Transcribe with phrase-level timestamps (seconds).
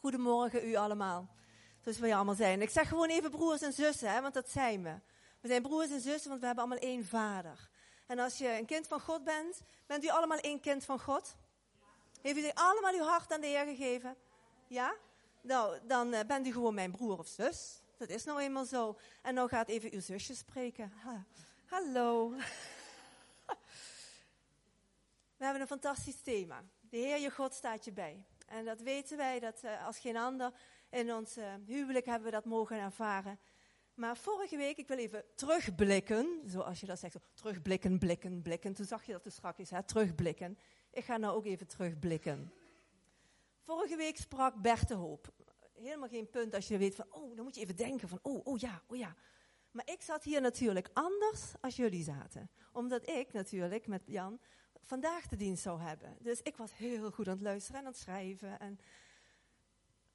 [0.00, 1.28] Goedemorgen u allemaal.
[1.80, 2.62] Zoals we allemaal zijn.
[2.62, 4.94] Ik zeg gewoon even broers en zussen, hè, want dat zijn we.
[5.40, 7.68] We zijn broers en zussen, want we hebben allemaal één vader.
[8.06, 11.36] En als je een kind van God bent, bent u allemaal één kind van God?
[12.22, 14.16] Heeft u allemaal uw hart aan de Heer gegeven?
[14.66, 14.94] Ja?
[15.40, 17.80] Nou, dan uh, bent u gewoon mijn broer of zus.
[17.96, 18.98] Dat is nou eenmaal zo.
[19.22, 20.92] En nou gaat even uw zusje spreken.
[21.02, 21.24] Ha.
[21.66, 22.30] Hallo.
[25.36, 26.64] We hebben een fantastisch thema.
[26.80, 28.24] De Heer je God staat je bij.
[28.48, 30.52] En dat weten wij, dat uh, als geen ander
[30.90, 33.38] in ons uh, huwelijk hebben we dat mogen ervaren.
[33.94, 38.74] Maar vorige week, ik wil even terugblikken, zoals je dat zegt, terugblikken, blikken, blikken.
[38.74, 40.58] Toen zag je dat er straks, hè, terugblikken.
[40.90, 42.52] Ik ga nou ook even terugblikken.
[43.60, 45.32] Vorige week sprak Bert Hoop.
[45.74, 48.46] Helemaal geen punt als je weet van, oh, dan moet je even denken van, oh,
[48.46, 49.14] oh ja, oh ja.
[49.70, 52.50] Maar ik zat hier natuurlijk anders als jullie zaten.
[52.72, 54.40] Omdat ik natuurlijk met Jan
[54.84, 56.16] vandaag de dienst zou hebben.
[56.20, 58.60] Dus ik was heel goed aan het luisteren en aan het schrijven.
[58.60, 58.78] En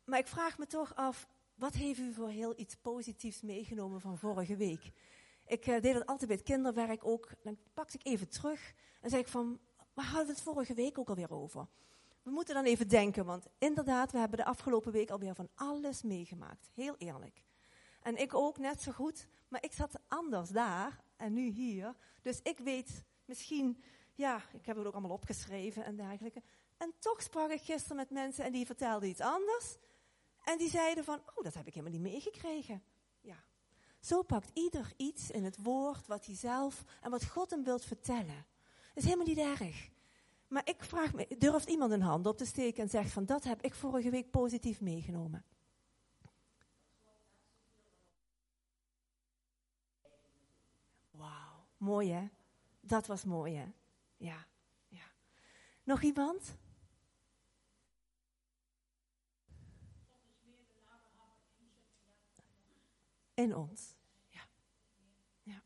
[0.06, 4.18] maar ik vraag me toch af, wat heeft u voor heel iets positiefs meegenomen van
[4.18, 4.92] vorige week?
[5.46, 7.30] Ik uh, deed dat altijd bij het kinderwerk ook.
[7.44, 9.60] Dan pakte ik even terug en zei ik van,
[9.94, 11.68] waar hadden we het vorige week ook alweer over?
[12.24, 16.02] We moeten dan even denken, want inderdaad, we hebben de afgelopen week alweer van alles
[16.02, 16.70] meegemaakt.
[16.74, 17.44] Heel eerlijk.
[18.02, 21.96] En ik ook net zo goed, maar ik zat anders daar en nu hier.
[22.22, 23.84] Dus ik weet misschien,
[24.16, 26.44] ja, ik heb het ook allemaal opgeschreven en dergelijke.
[26.78, 29.78] En toch sprak ik gisteren met mensen en die vertelden iets anders.
[30.44, 32.84] En die zeiden van, oh, dat heb ik helemaal niet meegekregen.
[33.22, 33.44] Ja.
[34.00, 37.86] Zo pakt ieder iets in het woord wat hij zelf en wat God hem wilt
[37.86, 38.46] vertellen.
[38.94, 39.92] Dat is helemaal niet erg.
[40.48, 43.44] Maar ik vraag me, durft iemand een hand op te steken en zegt van, dat
[43.44, 45.46] heb ik vorige week positief meegenomen?
[51.12, 52.28] Wauw, mooi hè?
[52.80, 53.66] Dat was mooi hè?
[54.18, 54.48] Ja,
[54.88, 55.12] ja.
[55.84, 56.58] Nog iemand?
[63.34, 63.96] in ons.
[64.30, 64.42] Ja.
[65.44, 65.64] ja.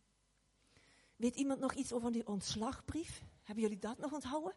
[1.16, 3.24] Weet iemand nog iets over die ontslagbrief?
[3.44, 4.54] Hebben jullie dat nog onthouden?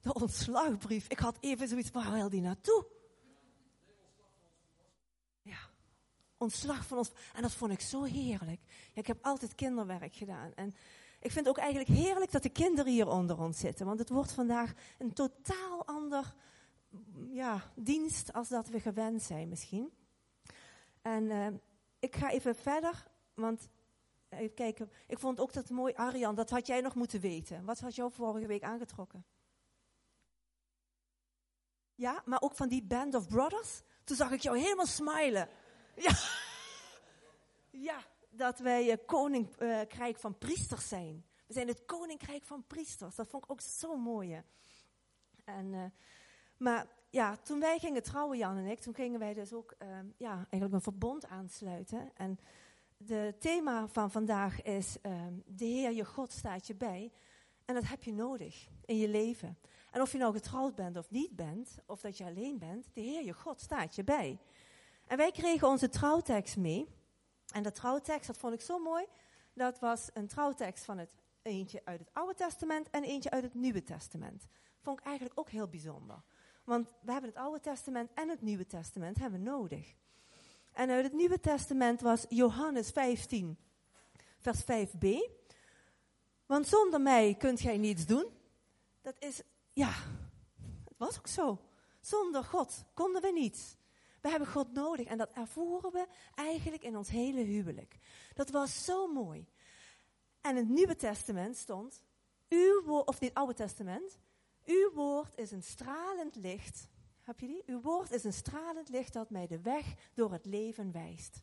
[0.00, 1.08] De ontslagbrief.
[1.08, 2.86] Ik had even zoiets, waar wil die naartoe?
[5.42, 5.58] Ja,
[6.36, 7.10] ontslag van ons.
[7.34, 8.60] En dat vond ik zo heerlijk.
[8.92, 10.54] Ja, ik heb altijd kinderwerk gedaan.
[10.54, 10.74] En
[11.20, 13.86] ik vind het ook eigenlijk heerlijk dat de kinderen hier onder ons zitten.
[13.86, 16.34] Want het wordt vandaag een totaal ander
[17.30, 19.92] ja, dienst als dat we gewend zijn misschien.
[21.02, 21.46] En uh,
[21.98, 23.68] ik ga even verder, want
[24.28, 24.90] even kijken.
[25.06, 27.64] Ik vond ook dat mooi, Arjan, dat had jij nog moeten weten.
[27.64, 29.24] Wat had jou vorige week aangetrokken?
[31.94, 33.82] Ja, maar ook van die Band of Brothers.
[34.04, 35.48] Toen zag ik jou helemaal smilen.
[35.96, 36.12] Ja,
[37.90, 38.04] ja
[38.38, 41.24] dat wij uh, koninkrijk van priesters zijn.
[41.46, 43.14] We zijn het koninkrijk van priesters.
[43.14, 44.42] Dat vond ik ook zo mooi.
[45.44, 45.84] En, uh,
[46.56, 49.74] maar ja, toen wij gingen trouwen, Jan en ik, toen gingen wij dus ook
[50.16, 52.10] ja, eigenlijk een verbond aansluiten.
[52.14, 52.38] En
[53.06, 55.12] het thema van vandaag is, uh,
[55.46, 57.12] de Heer je God staat je bij.
[57.64, 59.58] En dat heb je nodig in je leven.
[59.90, 63.00] En of je nou getrouwd bent of niet bent, of dat je alleen bent, de
[63.00, 64.38] Heer je God staat je bij.
[65.06, 66.88] En wij kregen onze trouwtekst mee.
[67.52, 69.06] En de trouwtekst, dat vond ik zo mooi.
[69.52, 71.10] Dat was een trouwtekst van het
[71.42, 74.46] eentje uit het Oude Testament en eentje uit het Nieuwe Testament.
[74.80, 76.22] Vond ik eigenlijk ook heel bijzonder.
[76.64, 79.94] Want we hebben het Oude Testament en het Nieuwe Testament hebben nodig.
[80.72, 83.58] En uit het Nieuwe Testament was Johannes 15,
[84.38, 85.06] vers 5b.
[86.46, 88.26] Want zonder mij kunt gij niets doen.
[89.02, 89.42] Dat is,
[89.72, 89.92] ja,
[90.84, 91.60] het was ook zo.
[92.00, 93.76] Zonder God konden we niets.
[94.20, 97.98] We hebben God nodig en dat ervoeren we eigenlijk in ons hele huwelijk.
[98.34, 99.46] Dat was zo mooi.
[100.40, 102.02] En in het Nieuwe Testament stond,
[102.48, 104.18] uw woord, of niet het Oude Testament,
[104.64, 106.88] uw woord is een stralend licht.
[107.22, 107.62] Heb je die?
[107.66, 111.42] Uw woord is een stralend licht dat mij de weg door het leven wijst.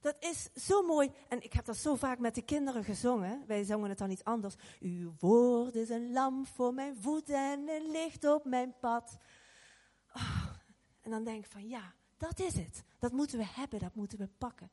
[0.00, 1.10] Dat is zo mooi.
[1.28, 3.44] En ik heb dat zo vaak met de kinderen gezongen.
[3.46, 4.54] Wij zongen het dan niet anders.
[4.80, 9.16] Uw woord is een lamp voor mijn voeten en een licht op mijn pad.
[10.14, 10.53] Oh,
[11.04, 12.84] en dan denk ik van ja, dat is het.
[12.98, 14.70] Dat moeten we hebben, dat moeten we pakken.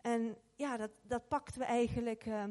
[0.00, 2.44] En ja, dat, dat pakten we eigenlijk uh,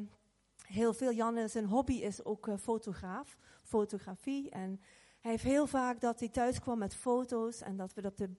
[0.66, 1.12] heel veel.
[1.12, 4.50] Jan zijn hobby is ook uh, fotograaf fotografie.
[4.50, 4.80] En
[5.20, 8.16] hij heeft heel vaak dat hij thuis kwam met foto's en dat we dat op
[8.16, 8.30] de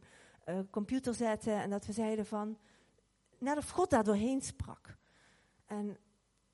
[0.46, 2.58] uh, computer zetten en dat we zeiden van,
[3.38, 4.98] net of God daar doorheen sprak.
[5.66, 5.98] En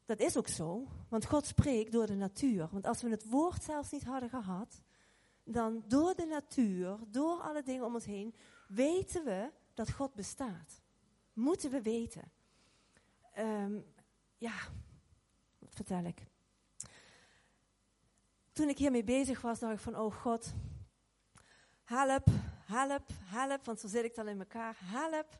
[0.05, 2.67] dat is ook zo, want God spreekt door de natuur.
[2.71, 4.81] Want als we het woord zelfs niet hadden gehad,
[5.43, 8.35] dan door de natuur, door alle dingen om ons heen,
[8.67, 10.81] weten we dat God bestaat.
[11.33, 12.31] Moeten we weten.
[13.37, 13.85] Um,
[14.37, 14.53] ja,
[15.59, 16.29] wat vertel ik?
[18.61, 20.53] toen ik hiermee bezig was, dacht ik van, oh God,
[21.83, 22.27] help,
[22.65, 25.39] help, help, want zo zit ik dan in elkaar, help.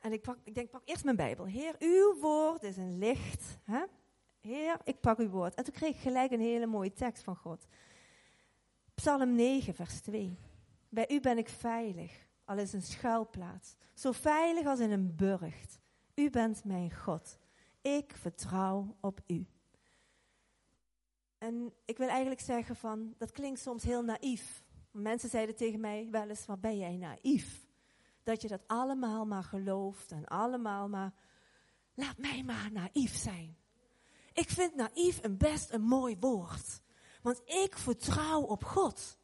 [0.00, 1.44] En ik, pak, ik denk, pak eerst mijn Bijbel.
[1.44, 3.58] Heer, uw woord is een licht.
[3.64, 3.84] Hè?
[4.40, 5.54] Heer, ik pak uw woord.
[5.54, 7.66] En toen kreeg ik gelijk een hele mooie tekst van God.
[9.02, 10.38] Psalm 9, vers 2.
[10.88, 12.12] Bij u ben ik veilig,
[12.44, 13.74] al is een schuilplaats.
[13.94, 15.80] Zo veilig als in een burcht.
[16.14, 17.38] U bent mijn God.
[17.80, 19.46] Ik vertrouw op u.
[21.38, 24.64] En ik wil eigenlijk zeggen van, dat klinkt soms heel naïef.
[24.90, 27.66] Mensen zeiden tegen mij wel eens, wat ben jij naïef?
[28.22, 31.12] Dat je dat allemaal maar gelooft en allemaal maar,
[31.94, 33.56] laat mij maar naïef zijn.
[34.32, 36.82] Ik vind naïef een best een mooi woord.
[37.22, 39.18] Want ik vertrouw op God.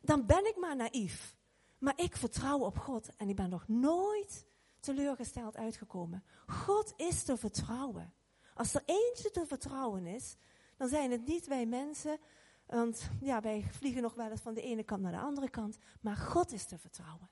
[0.00, 1.36] Dan ben ik maar naïef.
[1.78, 4.46] Maar ik vertrouw op God en ik ben nog nooit
[4.80, 6.24] teleurgesteld uitgekomen.
[6.46, 8.14] God is te vertrouwen.
[8.54, 10.36] Als er eentje te vertrouwen is,
[10.76, 12.18] dan zijn het niet wij mensen.
[12.66, 15.78] Want ja, wij vliegen nog wel eens van de ene kant naar de andere kant.
[16.00, 17.30] Maar God is te vertrouwen.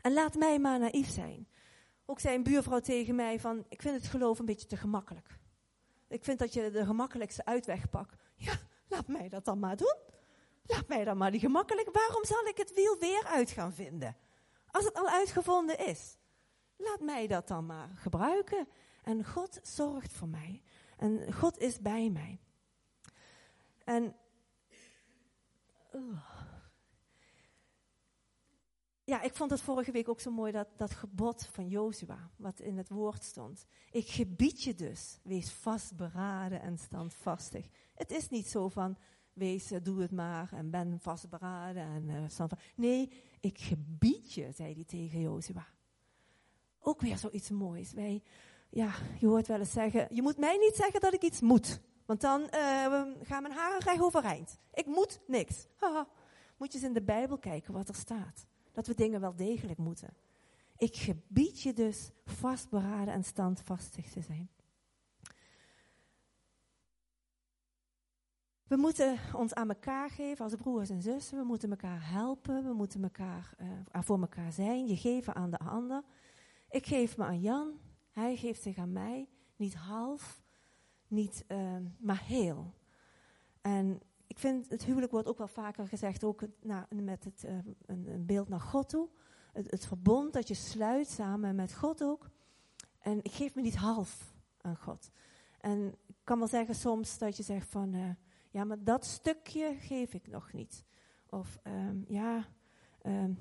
[0.00, 1.48] En laat mij maar naïef zijn.
[2.06, 5.38] Ook zei een buurvrouw tegen mij van, ik vind het geloof een beetje te gemakkelijk.
[6.08, 8.16] Ik vind dat je de gemakkelijkste uitweg pakt.
[8.34, 8.58] Ja,
[8.92, 9.96] laat mij dat dan maar doen.
[10.62, 11.88] Laat mij dan maar die gemakkelijk.
[11.92, 14.16] Waarom zal ik het wiel weer uit gaan vinden?
[14.70, 16.16] Als het al uitgevonden is.
[16.76, 18.68] Laat mij dat dan maar gebruiken.
[19.02, 20.62] En God zorgt voor mij.
[20.96, 22.40] En God is bij mij.
[23.84, 24.16] En.
[29.04, 32.60] Ja, ik vond het vorige week ook zo mooi, dat, dat gebod van Jozua, wat
[32.60, 33.66] in het woord stond.
[33.90, 37.68] Ik gebied je dus, wees vastberaden en standvastig.
[38.02, 38.96] Het is niet zo van,
[39.32, 42.44] wees, uh, doe het maar en ben vastberaden en uh.
[42.74, 43.10] Nee,
[43.40, 45.66] ik gebied je, zei hij tegen Jozua.
[46.80, 47.92] Ook weer zoiets moois.
[47.92, 48.22] Wij,
[48.70, 51.80] ja, je hoort wel eens zeggen, je moet mij niet zeggen dat ik iets moet.
[52.06, 52.48] Want dan uh,
[53.22, 54.58] gaan mijn haren recht overeind.
[54.72, 55.66] Ik moet niks.
[55.76, 56.08] Haha.
[56.56, 59.78] Moet je eens in de Bijbel kijken wat er staat dat we dingen wel degelijk
[59.78, 60.16] moeten.
[60.76, 64.50] Ik gebied je dus vastberaden en standvastig te zijn.
[68.66, 71.38] We moeten ons aan elkaar geven als broers en zussen.
[71.38, 72.64] We moeten elkaar helpen.
[72.64, 74.86] We moeten elkaar, uh, voor elkaar zijn.
[74.86, 76.02] Je geven aan de ander.
[76.70, 77.78] Ik geef me aan Jan.
[78.10, 79.28] Hij geeft zich aan mij.
[79.56, 80.42] Niet half,
[81.08, 82.74] niet, uh, maar heel.
[83.60, 86.42] En ik vind het huwelijk wordt ook wel vaker gezegd, ook
[86.88, 87.50] met het, uh,
[87.86, 89.08] een, een, beeld naar God toe.
[89.52, 92.30] Het, het, verbond dat je sluit samen met God ook.
[92.98, 95.10] En ik geef me niet half aan God.
[95.60, 98.10] En ik kan wel zeggen soms dat je zegt van, uh,
[98.52, 100.84] ja, maar dat stukje geef ik nog niet.
[101.28, 102.48] Of um, ja,
[103.02, 103.38] um,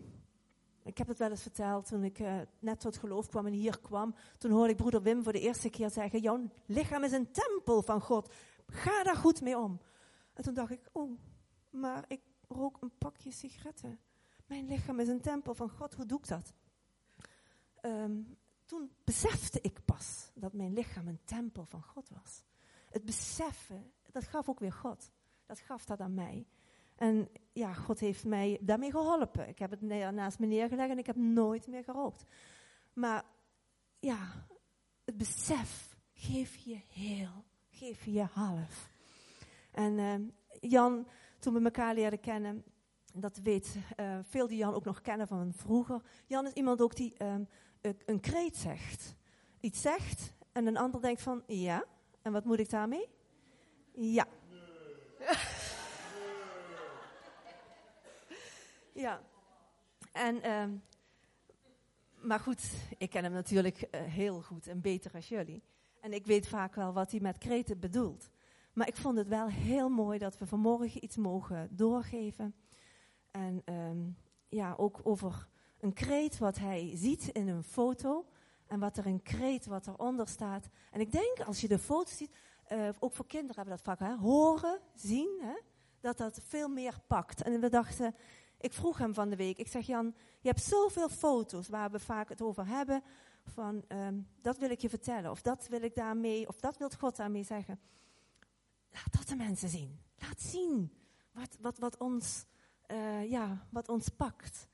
[0.84, 3.80] ik heb het wel eens verteld toen ik uh, net tot geloof kwam en hier
[3.80, 4.16] kwam.
[4.38, 7.82] Toen hoorde ik broeder Wim voor de eerste keer zeggen, jouw lichaam is een tempel
[7.82, 8.34] van God.
[8.68, 9.80] Ga daar goed mee om.
[10.34, 11.20] En toen dacht ik, oh,
[11.70, 14.00] maar ik rook een pakje sigaretten.
[14.46, 16.54] Mijn lichaam is een tempel van God, hoe doe ik dat?
[17.82, 22.44] Um, toen besefte ik pas dat mijn lichaam een tempel van God was.
[22.90, 25.12] Het beseffen, dat gaf ook weer God.
[25.46, 26.48] Dat gaf dat aan mij.
[26.96, 29.48] En ja, God heeft mij daarmee geholpen.
[29.48, 32.26] Ik heb het naast me neergelegd en ik heb nooit meer gerookt.
[32.94, 33.24] Maar
[34.00, 34.18] ja,
[35.06, 38.92] het besef, geef je heel, geef je half.
[39.72, 40.14] En uh,
[40.72, 41.08] Jan,
[41.40, 42.64] toen we elkaar leren kennen,
[43.14, 46.02] dat weet uh, veel die Jan ook nog kennen van vroeger.
[46.26, 47.48] Jan is iemand ook die um,
[48.06, 49.16] een kreet zegt.
[49.60, 51.86] Iets zegt en een ander denkt van ja,
[52.22, 53.10] en wat moet ik daarmee?
[53.94, 54.28] Ja.
[58.94, 59.22] ja.
[60.12, 60.66] En, uh,
[62.22, 65.64] maar goed, ik ken hem natuurlijk uh, heel goed en beter als jullie.
[66.00, 68.30] En ik weet vaak wel wat hij met kreten bedoelt.
[68.74, 72.56] Maar ik vond het wel heel mooi dat we vanmorgen iets mogen doorgeven.
[73.32, 74.18] En um,
[74.48, 75.48] ja, ook over
[75.80, 78.26] een kreet wat hij ziet in een foto.
[78.68, 80.70] En wat er een kreet wat eronder staat.
[80.92, 82.32] En ik denk, als je de foto ziet,
[82.72, 85.56] uh, ook voor kinderen hebben we dat vaak, hè, horen, zien, hè,
[86.00, 87.42] dat dat veel meer pakt.
[87.42, 88.16] En we dachten,
[88.60, 92.00] ik vroeg hem van de week, ik zeg Jan, je hebt zoveel foto's waar we
[92.00, 93.04] vaak het over hebben.
[93.46, 96.90] Van, um, dat wil ik je vertellen, of dat wil ik daarmee, of dat wil
[97.00, 97.80] God daarmee zeggen.
[98.92, 100.00] Laat dat de mensen zien.
[100.16, 100.94] Laat zien
[101.32, 102.46] wat, wat, wat, ons,
[102.92, 104.68] uh, ja, wat ons pakt.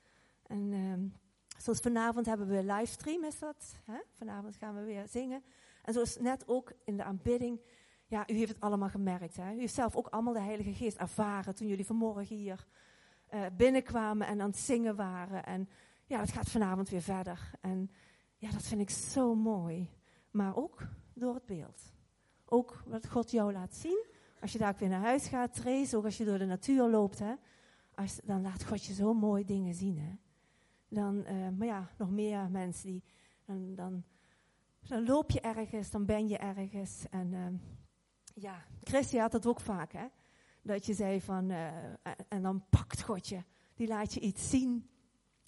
[0.44, 1.14] En um,
[1.58, 3.76] zoals vanavond hebben we livestream, is dat?
[3.86, 4.00] Hè?
[4.14, 5.44] Vanavond gaan we weer zingen.
[5.84, 7.62] En zoals net ook in de aanbidding.
[8.08, 9.36] Ja, u heeft het allemaal gemerkt.
[9.36, 9.54] Hè?
[9.54, 12.68] U heeft zelf ook allemaal de Heilige Geest ervaren toen jullie vanmorgen hier
[13.34, 15.46] uh, binnenkwamen en aan het zingen waren.
[15.46, 15.70] En
[16.06, 17.52] ja, het gaat vanavond weer verder.
[17.62, 17.92] En
[18.38, 19.90] ja, dat vind ik zo mooi.
[20.32, 20.82] Maar ook
[21.14, 21.96] door het beeld
[22.50, 24.06] ook wat God jou laat zien.
[24.42, 27.20] Als je daar weer naar huis gaat, Trace, ook als je door de natuur loopt.
[27.20, 27.34] Hè.
[27.96, 29.98] als, dan laat God je zo mooi dingen zien.
[29.98, 30.16] Hè?
[30.88, 33.04] Dan, uh, maar ja, nog meer mensen die.
[33.46, 34.04] Dan, dan,
[35.06, 37.06] loop je ergens, dan ben je ergens.
[37.10, 37.46] En uh,
[38.40, 40.08] ja, Christy had dat ook vaak, hè?
[40.62, 41.50] Dat je zei van.
[41.50, 41.68] Uh,
[42.28, 43.44] en dan pakt God je.
[43.76, 44.90] Die laat je iets zien.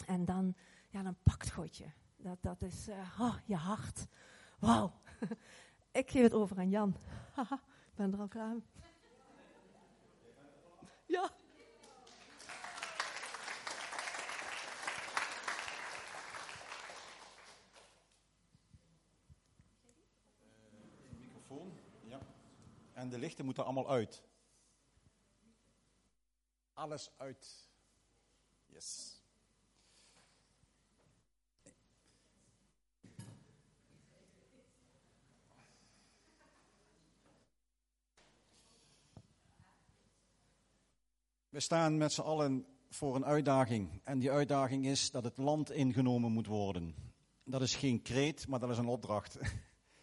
[0.06, 0.56] En dan,
[0.90, 1.86] ja, dan pakt God je.
[2.16, 2.88] Dat, dat is
[3.20, 4.06] oh, je hart.
[4.60, 4.94] Wauw.
[5.92, 6.96] Ik geef het over aan Jan.
[7.90, 8.56] Ik ben er al klaar.
[11.06, 11.32] Ja.
[23.00, 24.24] En de lichten moeten allemaal uit.
[26.74, 27.70] Alles uit.
[28.66, 29.22] Yes.
[41.50, 44.02] We staan met z'n allen voor een uitdaging.
[44.04, 46.96] En die uitdaging is dat het land ingenomen moet worden.
[47.44, 49.40] Dat is geen kreet, maar dat is een opdracht.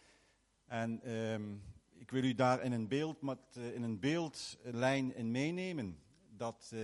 [0.65, 1.75] en um,
[2.07, 3.17] ik wil u daar in een, beeld,
[3.53, 5.99] eh, in een beeldlijn in meenemen.
[6.29, 6.81] Dat uh,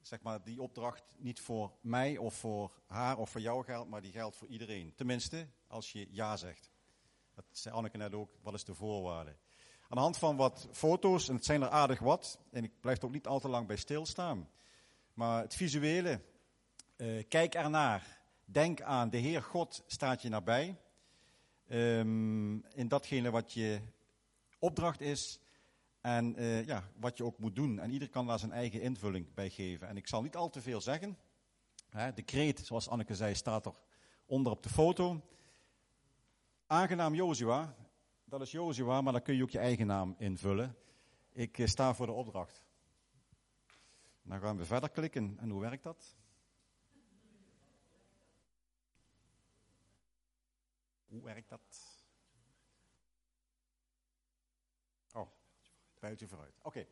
[0.00, 4.00] zeg maar, die opdracht niet voor mij of voor haar of voor jou geldt, maar
[4.00, 4.94] die geldt voor iedereen.
[4.94, 6.70] Tenminste, als je ja zegt.
[7.34, 9.30] Dat zei Anneke net ook, wat is de voorwaarde?
[9.88, 12.98] Aan de hand van wat foto's, en het zijn er aardig wat, en ik blijf
[12.98, 14.50] er ook niet al te lang bij stilstaan.
[15.12, 16.20] Maar het visuele,
[16.96, 18.20] uh, kijk ernaar.
[18.44, 20.76] Denk aan, de Heer God staat je nabij.
[21.68, 23.80] Um, in datgene wat je
[24.64, 25.40] opdracht is
[26.00, 27.78] en uh, ja, wat je ook moet doen.
[27.78, 29.88] En ieder kan daar zijn eigen invulling bij geven.
[29.88, 31.18] En ik zal niet al te veel zeggen.
[32.14, 33.74] De kreet, zoals Anneke zei, staat er
[34.26, 35.20] onder op de foto.
[36.66, 37.74] Aangenaam Jozua,
[38.24, 40.76] dat is Jozua, maar dan kun je ook je eigen naam invullen.
[41.32, 42.64] Ik uh, sta voor de opdracht.
[44.22, 45.36] Dan gaan we verder klikken.
[45.40, 46.16] En hoe werkt dat?
[51.06, 52.03] Hoe werkt dat?
[56.26, 56.54] Vooruit.
[56.62, 56.86] Oké.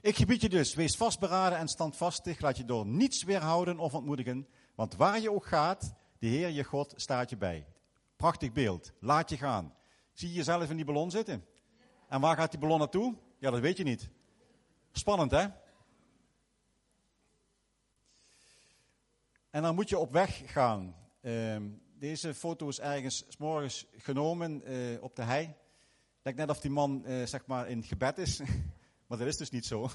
[0.00, 2.40] Ik gebied je dus, wees vastberaden en standvastig.
[2.40, 4.48] Laat je door niets weerhouden of ontmoedigen.
[4.74, 7.66] Want waar je ook gaat, de Heer je God staat je bij.
[8.16, 8.92] Prachtig beeld.
[9.00, 9.74] Laat je gaan.
[10.12, 11.44] Zie je jezelf in die ballon zitten?
[12.08, 13.14] En waar gaat die ballon naartoe?
[13.38, 14.10] Ja, dat weet je niet.
[14.92, 15.46] Spannend, hè?
[19.50, 20.96] En dan moet je op weg gaan.
[21.20, 21.56] Uh,
[21.98, 25.54] deze foto is ergens s morgens genomen uh, op de hei
[26.24, 28.38] lijkt net of die man uh, zeg maar in gebed is.
[29.06, 29.90] maar dat is dus niet zo.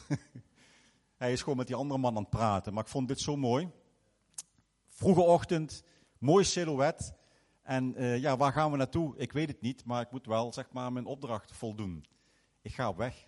[1.18, 2.74] Hij is gewoon met die andere man aan het praten.
[2.74, 3.70] Maar ik vond dit zo mooi.
[4.88, 5.84] Vroege ochtend,
[6.18, 7.14] mooi silhouet.
[7.62, 9.18] En uh, ja, waar gaan we naartoe?
[9.18, 12.06] Ik weet het niet, maar ik moet wel zeg maar mijn opdracht voldoen.
[12.62, 13.28] Ik ga op weg.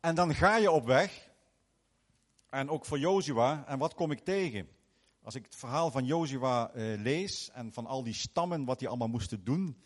[0.00, 1.30] En dan ga je op weg.
[2.48, 3.64] En ook voor Jozua.
[3.66, 4.68] En wat kom ik tegen?
[5.30, 8.88] Als ik het verhaal van Jozua uh, lees en van al die stammen, wat die
[8.88, 9.76] allemaal moesten doen,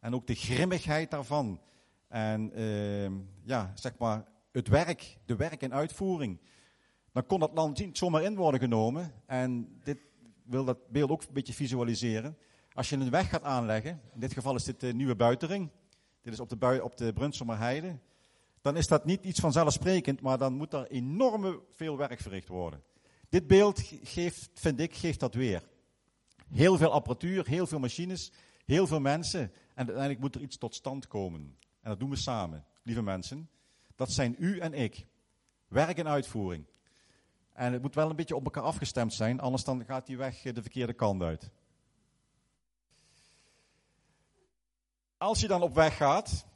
[0.00, 1.60] en ook de grimmigheid daarvan,
[2.08, 3.10] en uh,
[3.44, 6.40] ja, zeg maar het werk, de werk en uitvoering,
[7.12, 9.12] dan kon dat land niet zomaar in worden genomen.
[9.26, 9.98] En dit
[10.44, 12.38] wil dat beeld ook een beetje visualiseren.
[12.72, 15.70] Als je een weg gaat aanleggen, in dit geval is dit de nieuwe buitering,
[16.20, 17.98] dit is op de, bui, op de
[18.60, 22.82] dan is dat niet iets vanzelfsprekend, maar dan moet er enorme veel werk verricht worden.
[23.34, 25.62] Dit beeld geeft, vind ik, geeft dat weer.
[26.48, 28.32] Heel veel apparatuur, heel veel machines,
[28.64, 29.40] heel veel mensen.
[29.40, 31.40] En uiteindelijk moet er iets tot stand komen.
[31.80, 33.50] En dat doen we samen, lieve mensen.
[33.94, 35.06] Dat zijn u en ik.
[35.68, 36.66] Werk en uitvoering.
[37.52, 40.42] En het moet wel een beetje op elkaar afgestemd zijn, anders dan gaat die weg
[40.42, 41.50] de verkeerde kant uit.
[45.16, 46.46] Als je dan op weg gaat,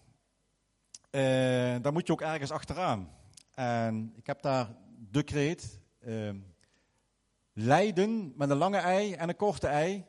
[1.11, 3.11] eh, dan moet je ook ergens achteraan.
[3.55, 6.31] En ik heb daar decreet, eh,
[7.61, 10.05] Leiden met een lange ei en een korte ei.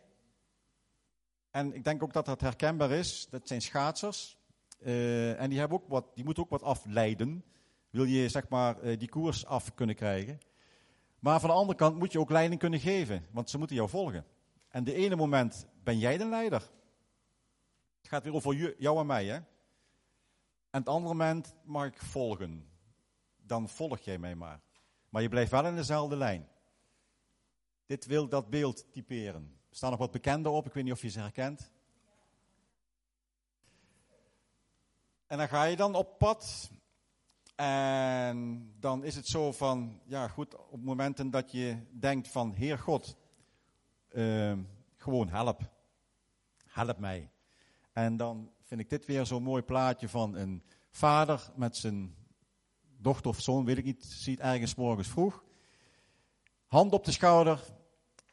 [1.51, 3.27] En ik denk ook dat dat herkenbaar is.
[3.29, 4.37] Dat zijn schaatsers.
[4.79, 7.43] Uh, en die, hebben ook wat, die moeten ook wat afleiden.
[7.89, 10.39] Wil je zeg maar uh, die koers af kunnen krijgen.
[11.19, 13.25] Maar van de andere kant moet je ook leiding kunnen geven.
[13.31, 14.25] Want ze moeten jou volgen.
[14.67, 16.61] En de ene moment ben jij de leider.
[17.97, 19.25] Het gaat weer over jou en mij.
[19.25, 19.35] Hè?
[19.35, 19.45] En
[20.79, 22.69] het andere moment mag ik volgen.
[23.37, 24.59] Dan volg jij mij maar.
[25.09, 26.47] Maar je blijft wel in dezelfde lijn.
[27.89, 29.57] Dit wil dat beeld typeren.
[29.69, 31.71] Er staan nog wat bekenden op, ik weet niet of je ze herkent.
[35.27, 36.69] En dan ga je dan op pad.
[37.55, 42.77] En dan is het zo van, ja goed, op momenten dat je denkt van, Heer
[42.77, 43.17] God,
[44.09, 44.57] uh,
[44.95, 45.61] gewoon help.
[46.65, 47.31] Help mij.
[47.93, 52.15] En dan vind ik dit weer zo'n mooi plaatje van een vader met zijn
[52.97, 55.43] dochter of zoon, weet ik niet, ziet ergens morgens vroeg.
[56.65, 57.77] Hand op de schouder.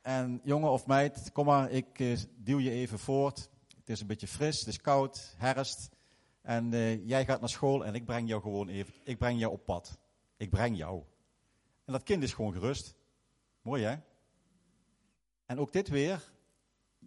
[0.07, 3.51] En jongen of meid, kom maar, ik uh, duw je even voort.
[3.77, 5.89] Het is een beetje fris, het is koud, herfst.
[6.43, 9.53] En uh, jij gaat naar school en ik breng jou gewoon even, ik breng jou
[9.53, 9.99] op pad.
[10.37, 11.03] Ik breng jou.
[11.85, 12.95] En dat kind is gewoon gerust.
[13.63, 13.97] Mooi hè?
[15.47, 16.33] En ook dit weer,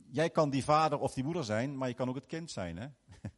[0.10, 2.77] jij kan die vader of die moeder zijn, maar je kan ook het kind zijn.
[2.77, 2.88] Hè?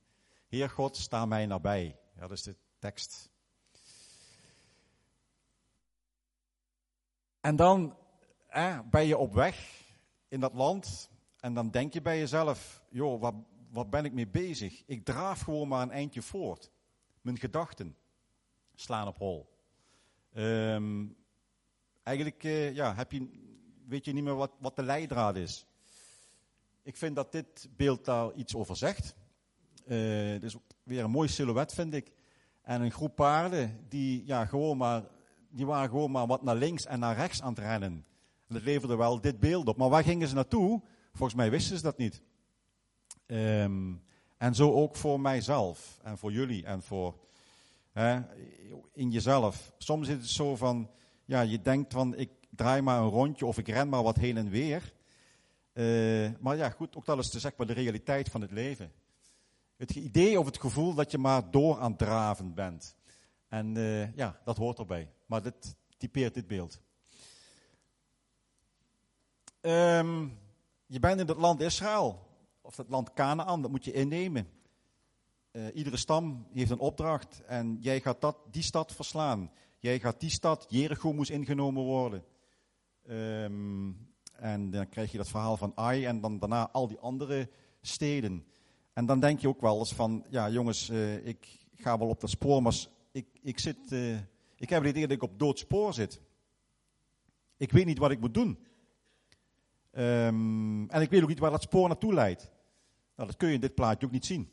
[0.58, 2.00] Heer God, sta mij nabij.
[2.15, 3.30] Ja, dat is de tekst.
[7.41, 8.00] En dan
[8.89, 9.84] ben je op weg
[10.27, 13.34] in dat land en dan denk je bij jezelf, joh, wat,
[13.72, 14.84] wat ben ik mee bezig?
[14.86, 16.72] Ik draaf gewoon maar een eindje voort.
[17.22, 17.96] Mijn gedachten
[18.75, 19.50] slaan op hol.
[20.34, 21.05] Ehm,
[22.03, 23.29] eigenlijk uh, ja, heb je,
[23.88, 25.65] weet je niet meer wat, wat de leidraad is.
[26.84, 29.15] Ik vind dat dit beeld daar iets over zegt.
[29.86, 32.12] Uh, het is weer een mooi silhouet, vind ik.
[32.62, 35.03] En een groep paarden die, ja, gewoon maar,
[35.50, 38.05] die waren gewoon maar wat naar links en naar rechts aan het rennen.
[38.51, 39.77] En dat leverde wel dit beeld op.
[39.77, 40.81] Maar waar gingen ze naartoe?
[41.13, 42.22] Volgens mij wisten ze dat niet.
[43.27, 44.03] Um,
[44.38, 47.15] en zo ook voor mijzelf en voor jullie en voor
[47.91, 48.22] hè,
[48.93, 49.72] in jezelf.
[49.77, 50.89] Soms is het zo van,
[51.25, 54.38] ja, je denkt van ik draai maar een rondje of ik ren maar wat heen
[54.38, 54.93] en weer.
[55.74, 58.91] Uh, maar ja, goed, ook dat is de, zeg maar, de realiteit van het leven.
[59.77, 62.96] Het idee of het gevoel dat je maar door aan het draven bent.
[63.48, 65.12] En uh, ja, dat hoort erbij.
[65.25, 66.81] Maar dit typeert dit beeld.
[69.62, 70.39] Um,
[70.86, 72.27] je bent in het land Israël,
[72.62, 74.48] of het land Canaan, dat moet je innemen.
[75.51, 79.51] Uh, iedere stam heeft een opdracht en jij gaat dat, die stad verslaan.
[79.80, 82.24] Jij gaat die stad, Jericho moest ingenomen worden.
[83.10, 87.50] Um, en dan krijg je dat verhaal van Ai en dan daarna al die andere
[87.82, 88.46] steden.
[88.94, 92.20] En dan denk je ook wel eens van, ja jongens, uh, ik ga wel op
[92.20, 94.18] dat spoor, maar ik, ik, zit, uh,
[94.56, 96.22] ik heb het idee dat ik op dood spoor zit.
[97.58, 98.60] Ik weet niet wat ik moet doen.
[99.91, 102.51] Um, en ik weet ook niet waar dat spoor naartoe leidt.
[103.16, 104.51] Nou, dat kun je in dit plaatje ook niet zien.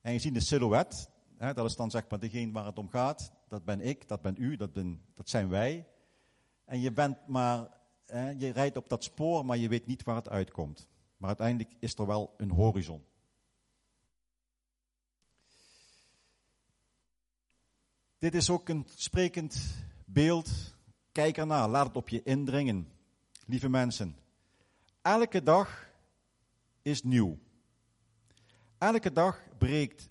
[0.00, 2.88] En je ziet de silhouet, hè, dat is dan zeg maar degene waar het om
[2.88, 3.32] gaat.
[3.48, 5.86] Dat ben ik, dat ben u, dat, ben, dat zijn wij.
[6.64, 7.68] En je bent maar,
[8.06, 10.88] hè, je rijdt op dat spoor, maar je weet niet waar het uitkomt.
[11.16, 13.04] Maar uiteindelijk is er wel een horizon.
[18.18, 20.74] Dit is ook een sprekend beeld.
[21.12, 22.88] Kijk ernaar, laat het op je indringen.
[23.46, 24.16] Lieve mensen,
[25.04, 25.90] elke dag
[26.82, 27.38] is nieuw.
[28.78, 30.08] Elke dag breekt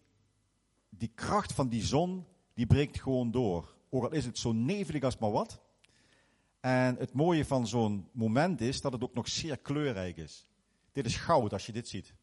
[0.90, 3.76] die kracht van die zon, die breekt gewoon door.
[3.90, 5.62] Ook al is het zo nevelig als maar wat.
[6.60, 10.48] En het mooie van zo'n moment is dat het ook nog zeer kleurrijk is.
[10.92, 12.14] Dit is goud als je dit ziet.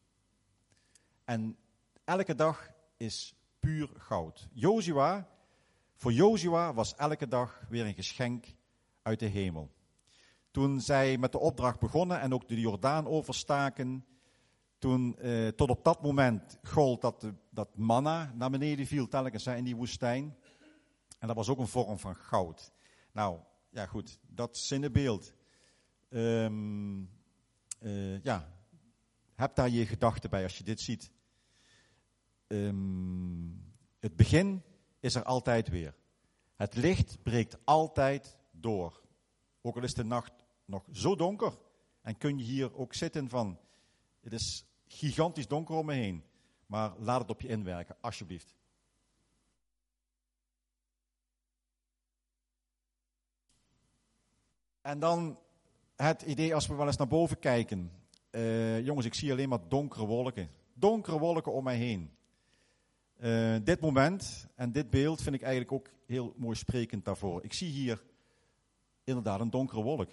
[1.25, 1.57] En
[2.03, 4.47] elke dag is puur goud.
[4.53, 5.29] Joshua
[5.95, 8.45] voor Jozua was elke dag weer een geschenk
[9.01, 9.71] uit de hemel.
[10.51, 14.05] Toen zij met de opdracht begonnen en ook de Jordaan overstaken,
[14.77, 19.63] toen eh, tot op dat moment gold dat, dat manna naar beneden viel telkens in
[19.63, 20.37] die woestijn.
[21.19, 22.71] En dat was ook een vorm van goud.
[23.11, 25.33] Nou, ja goed, dat zinnebeeld.
[26.09, 27.09] Um,
[27.79, 28.53] uh, ja,
[29.35, 31.11] heb daar je gedachten bij als je dit ziet.
[32.47, 34.63] Um, het begin
[34.99, 35.95] is er altijd weer.
[36.55, 39.01] Het licht breekt altijd door.
[39.61, 40.40] Ook al is de nacht
[40.71, 41.57] nog zo donker
[42.01, 43.59] en kun je hier ook zitten van,
[44.19, 46.23] het is gigantisch donker om me heen,
[46.65, 48.55] maar laat het op je inwerken, alsjeblieft.
[54.81, 55.39] En dan
[55.95, 57.91] het idee als we wel eens naar boven kijken.
[58.31, 60.49] Uh, jongens, ik zie alleen maar donkere wolken.
[60.73, 62.11] Donkere wolken om mij heen.
[63.19, 67.43] Uh, dit moment en dit beeld vind ik eigenlijk ook heel mooi sprekend daarvoor.
[67.43, 68.03] Ik zie hier
[69.03, 70.09] inderdaad een donkere wolk.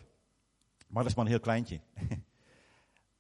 [0.88, 1.80] Maar dat is maar een heel kleintje.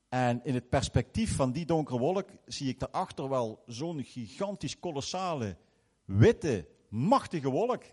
[0.08, 5.56] en in het perspectief van die donkere wolk zie ik daarachter wel zo'n gigantisch, kolossale,
[6.04, 7.84] witte, machtige wolk.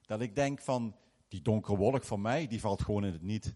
[0.00, 0.96] Dat ik denk van,
[1.28, 3.54] die donkere wolk van mij, die valt gewoon in het niet.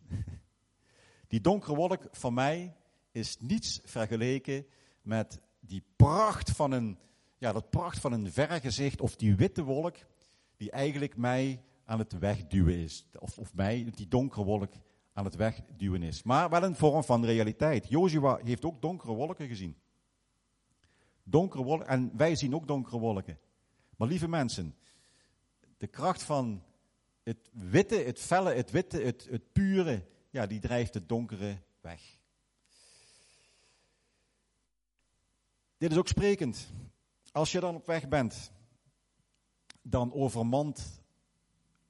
[1.28, 2.76] die donkere wolk van mij
[3.12, 4.66] is niets vergeleken
[5.02, 6.98] met die pracht van een
[7.38, 9.96] ja, dat pracht van een vergezicht of die witte wolk
[10.56, 13.06] die eigenlijk mij aan het wegduwen is.
[13.18, 14.72] Of, of mij, die donkere wolk,
[15.14, 16.22] aan het wegduwen is.
[16.22, 17.88] Maar wel een vorm van realiteit.
[17.88, 19.76] Joshua heeft ook donkere wolken gezien.
[21.22, 23.38] Donkere wolken, en wij zien ook donkere wolken.
[23.96, 24.74] Maar lieve mensen,
[25.78, 26.62] de kracht van
[27.22, 32.18] het witte, het felle, het witte, het, het pure, ja, die drijft het donkere weg.
[35.76, 36.72] Dit is ook sprekend.
[37.32, 38.52] Als je dan op weg bent,
[39.82, 41.00] dan overmand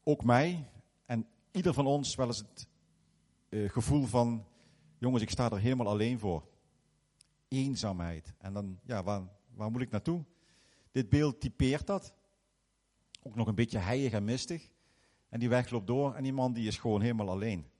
[0.02, 0.68] ook mij
[1.06, 2.66] en ieder van ons wel eens het
[3.54, 4.46] uh, gevoel van,
[4.98, 6.48] jongens, ik sta er helemaal alleen voor.
[7.48, 8.34] Eenzaamheid.
[8.38, 9.22] En dan, ja, waar,
[9.54, 10.24] waar moet ik naartoe?
[10.90, 12.14] Dit beeld typeert dat.
[13.22, 14.68] Ook nog een beetje heilig en mistig.
[15.28, 17.70] En die weg loopt door en die man die is gewoon helemaal alleen.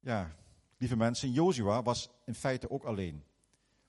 [0.00, 0.36] Ja,
[0.76, 3.24] lieve mensen, Jozua was in feite ook alleen.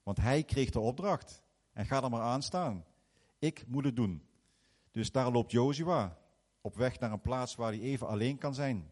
[0.02, 1.42] Want hij kreeg de opdracht.
[1.72, 2.84] En ga er maar aan staan.
[3.38, 4.22] Ik moet het doen.
[4.90, 6.18] Dus daar loopt Jozua
[6.60, 8.91] op weg naar een plaats waar hij even alleen kan zijn.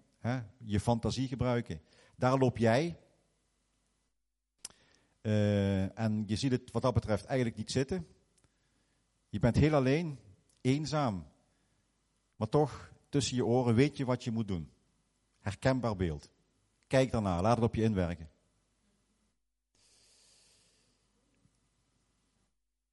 [0.58, 1.82] Je fantasie gebruiken.
[2.16, 2.98] Daar loop jij.
[5.22, 8.06] Uh, en je ziet het wat dat betreft eigenlijk niet zitten.
[9.28, 10.18] Je bent heel alleen,
[10.60, 11.26] eenzaam.
[12.36, 14.70] Maar toch, tussen je oren weet je wat je moet doen.
[15.40, 16.30] Herkenbaar beeld.
[16.86, 18.28] Kijk daarna, laat het op je inwerken.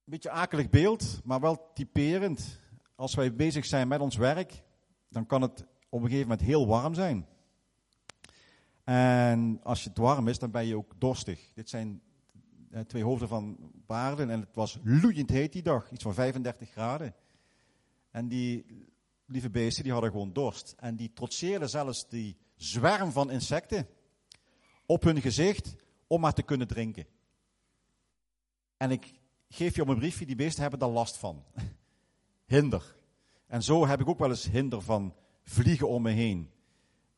[0.04, 2.60] Een beetje akelig beeld, maar wel typerend.
[2.94, 4.62] Als wij bezig zijn met ons werk,
[5.08, 7.26] dan kan het op een gegeven moment heel warm zijn.
[8.84, 11.50] En als het warm is, dan ben je ook dorstig.
[11.54, 12.02] Dit zijn
[12.70, 16.70] eh, twee hoofden van paarden en het was loeiend heet die dag, iets van 35
[16.70, 17.14] graden.
[18.10, 18.64] En die
[19.26, 20.74] lieve beesten, die hadden gewoon dorst.
[20.76, 23.88] En die trotseerden zelfs die zwerm van insecten
[24.86, 25.74] op hun gezicht
[26.06, 27.06] om maar te kunnen drinken.
[28.76, 29.12] En ik
[29.48, 31.44] geef je op een briefje, die beesten hebben daar last van.
[32.46, 32.96] Hinder.
[33.46, 35.14] En zo heb ik ook wel eens hinder van
[35.48, 36.50] vliegen om me heen.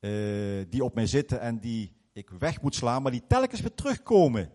[0.00, 3.74] Uh, die op mij zitten en die ik weg moet slaan, maar die telkens weer
[3.74, 4.52] terugkomen.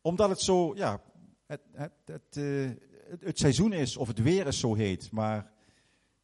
[0.00, 1.02] Omdat het zo, ja,
[1.46, 2.70] het, het, het, uh,
[3.08, 5.10] het, het seizoen is of het weer is zo heet.
[5.10, 5.52] Maar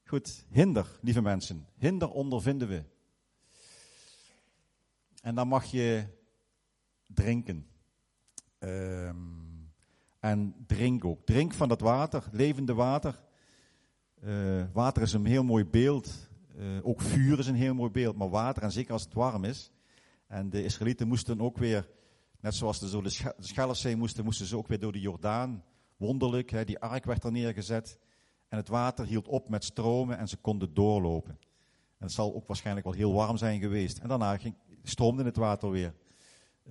[0.05, 1.66] goed, hinder, lieve mensen.
[1.77, 2.83] Hinder ondervinden we.
[5.23, 6.05] En dan mag je
[7.07, 7.66] drinken.
[8.59, 9.73] Um,
[10.21, 11.27] en drink ook.
[11.27, 13.27] Drink van dat water, levende water.
[14.24, 16.28] Uh, water is een heel mooi beeld.
[16.57, 18.16] Uh, ook vuur is een heel mooi beeld.
[18.16, 19.70] Maar water, en zeker als het warm is.
[20.26, 21.88] En de Israëlieten moesten ook weer,
[22.40, 25.64] net zoals de, zo de moesten, moesten ze ook weer door de Jordaan.
[25.96, 27.98] Wonderlijk, hè, die ark werd er neergezet.
[28.48, 31.38] En het water hield op met stromen en ze konden doorlopen.
[31.98, 33.98] En het zal ook waarschijnlijk wel heel warm zijn geweest.
[33.98, 35.94] En daarna ging, stroomde het water weer.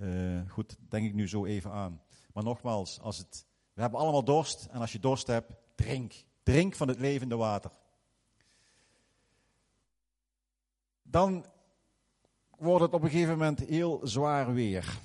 [0.01, 2.01] Uh, goed, denk ik nu zo even aan.
[2.33, 4.67] Maar nogmaals, als het, we hebben allemaal dorst.
[4.71, 6.13] En als je dorst hebt, drink.
[6.47, 7.71] Drink van het levende water.
[11.01, 11.45] Dan
[12.57, 14.99] wordt het op een gegeven moment heel zwaar weer.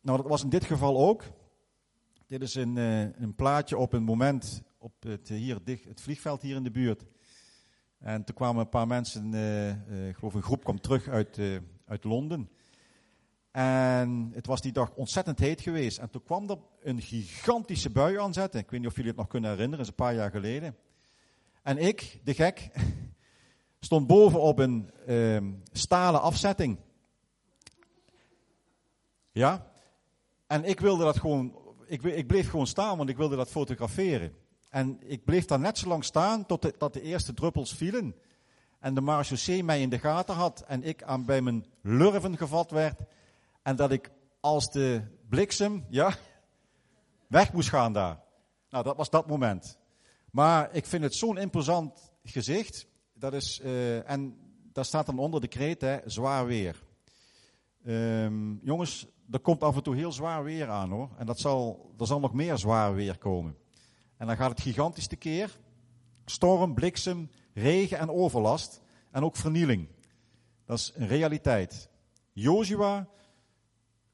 [0.00, 1.24] Nou, dat was in dit geval ook.
[2.26, 6.56] Dit is een, uh, een plaatje op een moment op het, hier, het vliegveld hier
[6.56, 7.06] in de buurt.
[7.98, 11.40] En toen kwamen een paar mensen, uh, ik geloof een groep kwam terug uit,
[11.84, 12.50] uit Londen.
[13.50, 15.98] En het was die dag ontzettend heet geweest.
[15.98, 18.60] En toen kwam er een gigantische bui aanzetten.
[18.60, 20.76] Ik weet niet of jullie het nog kunnen herinneren, dat is een paar jaar geleden.
[21.62, 22.70] En ik, de gek,
[23.80, 25.38] stond boven op een uh,
[25.72, 26.78] stalen afzetting.
[29.32, 29.66] Ja?
[30.46, 34.34] En ik wilde dat gewoon, ik, ik, bleef gewoon staan, want ik wilde dat fotograferen.
[34.68, 38.14] En ik bleef daar net zo lang staan tot de, tot de eerste druppels vielen.
[38.80, 42.70] En de marechaussee mij in de gaten had en ik aan bij mijn lurven gevat
[42.70, 43.00] werd.
[43.68, 46.14] En dat ik als de bliksem, ja,
[47.26, 48.20] weg moest gaan daar.
[48.70, 49.78] Nou, dat was dat moment.
[50.30, 52.86] Maar ik vind het zo'n imposant gezicht.
[53.14, 54.36] Dat is, uh, en
[54.72, 56.82] daar staat dan onder de kreet, hè, zwaar weer.
[57.86, 61.10] Um, jongens, er komt af en toe heel zwaar weer aan hoor.
[61.16, 63.56] En dat zal, er zal nog meer zwaar weer komen.
[64.16, 65.58] En dan gaat het gigantisch tekeer.
[66.24, 68.82] Storm, bliksem, regen en overlast.
[69.10, 69.88] En ook vernieling.
[70.64, 71.88] Dat is een realiteit.
[72.32, 73.08] Joshua,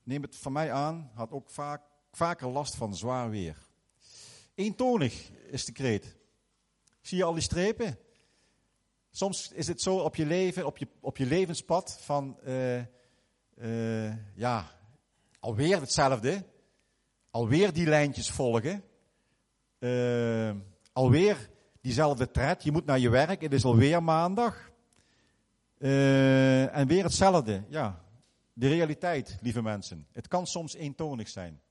[0.04, 3.56] neem het van mij aan, had ook vaak, vaker last van zwaar weer.
[4.54, 6.16] Eentonig is de kreet.
[7.00, 7.98] Zie je al die strepen?
[9.10, 12.78] Soms is het zo op je leven, op je, op je levenspad van, uh,
[13.56, 14.70] uh, ja,
[15.40, 16.44] alweer hetzelfde.
[17.30, 18.84] Alweer die lijntjes volgen.
[19.78, 20.50] Uh,
[20.92, 22.64] alweer diezelfde tred.
[22.64, 24.70] Je moet naar je werk, het is alweer maandag.
[25.78, 27.62] en weer hetzelfde.
[27.68, 28.03] Ja,
[28.54, 30.06] de realiteit, lieve mensen.
[30.12, 31.62] Het kan soms eentonig zijn.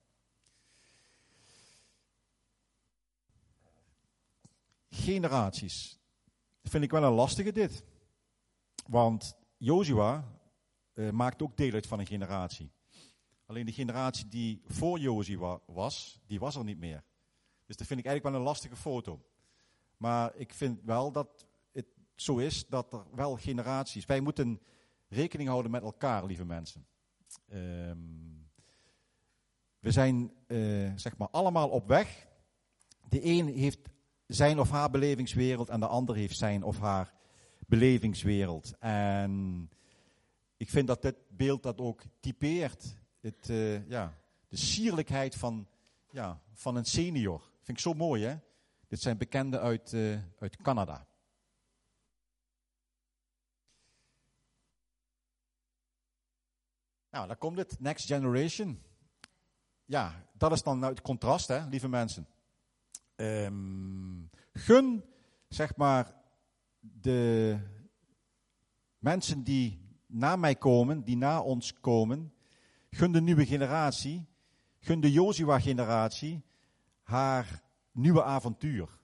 [4.90, 6.00] Generaties.
[6.64, 7.84] Vind ik wel een lastige dit.
[8.88, 10.40] Want Jozua
[10.94, 12.72] uh, maakt ook deel uit van een generatie.
[13.46, 17.04] Alleen de generatie die voor Jozua was, die was er niet meer.
[17.66, 19.26] Dus dat vind ik eigenlijk wel een lastige foto.
[19.98, 24.06] Maar ik vind wel dat het zo is dat er wel generaties.
[24.06, 24.62] Wij moeten
[25.14, 26.86] rekening houden met elkaar, lieve mensen.
[27.54, 28.34] Um,
[29.80, 32.28] we zijn uh, zeg maar allemaal op weg.
[33.10, 33.80] De een heeft
[34.28, 37.14] zijn of haar belevingswereld en de ander heeft zijn of haar
[37.68, 38.74] belevingswereld.
[38.80, 39.70] En
[40.58, 42.96] ik vind dat dit beeld dat ook typeert.
[43.20, 45.68] Het, uh, ja, de sierlijkheid van,
[46.10, 47.42] ja, van een senior.
[47.62, 48.36] Vind ik zo mooi, hè?
[48.88, 51.08] Dit zijn bekenden uit, uh, uit Canada.
[57.14, 58.82] Nou, dan komt het, Next Generation.
[59.86, 62.28] Ja, dat is dan het contrast, hè, lieve mensen.
[63.16, 65.04] Um, gun,
[65.48, 66.14] zeg maar,
[66.80, 67.58] de
[68.98, 72.34] mensen die na mij komen, die na ons komen,
[72.90, 74.26] gun de nieuwe generatie,
[74.80, 76.44] gun de Joshua-generatie
[77.02, 79.00] haar nieuwe avontuur.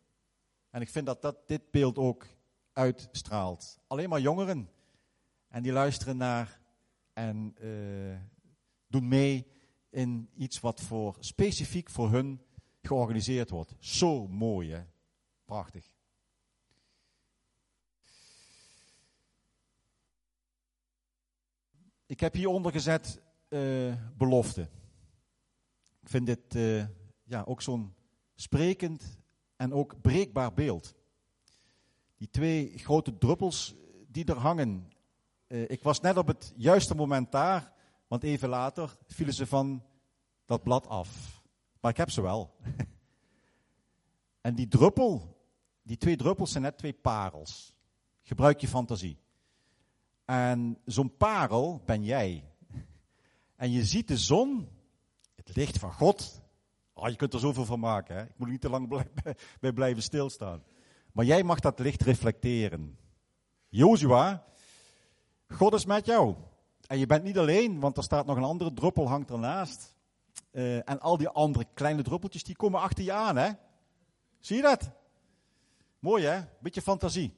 [0.70, 2.26] En ik vind dat, dat dit beeld ook
[2.74, 3.80] uitstraalt.
[3.88, 4.70] Alleen maar jongeren.
[5.48, 6.60] En die luisteren naar
[7.20, 8.18] en uh,
[8.88, 9.48] doen mee
[9.90, 12.42] in iets wat voor, specifiek voor hun
[12.82, 13.76] georganiseerd wordt.
[13.80, 14.84] Zo mooi, hè?
[15.46, 15.92] Prachtig.
[22.06, 24.70] Ik heb hieronder gezet uh, belofte.
[26.00, 26.86] Ik vind dit uh,
[27.24, 27.94] ja, ook zo'n
[28.36, 29.20] sprekend
[29.56, 30.96] en ook breekbaar beeld.
[32.18, 33.76] Die twee grote druppels
[34.08, 34.88] die er hangen.
[35.50, 37.72] Uh, ik was net op het juiste moment daar,
[38.08, 39.84] want even later vielen ze van
[40.46, 41.42] dat blad af.
[41.82, 42.56] Maar ik heb ze wel.
[44.42, 45.38] en die druppel,
[45.84, 47.76] die twee druppels zijn net twee parels.
[48.22, 49.18] Gebruik je fantasie.
[50.26, 52.44] En zo'n parel ben jij.
[53.56, 54.70] En je ziet de zon,
[55.36, 56.42] het licht van God.
[56.94, 58.16] Oh, je kunt er zoveel van maken.
[58.16, 58.22] Hè?
[58.22, 59.06] Ik moet er niet te lang
[59.62, 60.64] bij blijven stilstaan.
[61.12, 62.98] Maar jij mag dat licht reflecteren.
[63.70, 64.46] Jozua,
[65.54, 66.36] God is met jou.
[66.88, 69.98] En je bent niet alleen, want er staat nog een andere druppel hangt ernaast.
[70.52, 73.50] Uh, en al die andere kleine druppeltjes, die komen achter je aan, hè?
[74.40, 74.92] Zie je dat?
[76.00, 76.42] Mooi, hè?
[76.60, 77.34] Beetje fantasie.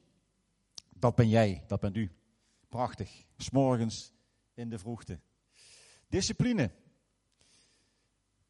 [0.88, 2.10] Dat ben jij, dat bent u.
[2.68, 3.24] Prachtig.
[3.36, 4.12] S'morgens
[4.54, 5.20] in de vroegte.
[6.08, 6.70] Discipline.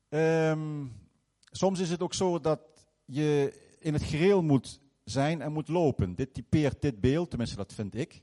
[0.08, 1.00] Um,
[1.50, 2.60] soms is het ook zo dat
[3.04, 6.14] je in het gereel moet zijn en moet lopen.
[6.14, 8.22] Dit typeert dit beeld, tenminste dat vind ik.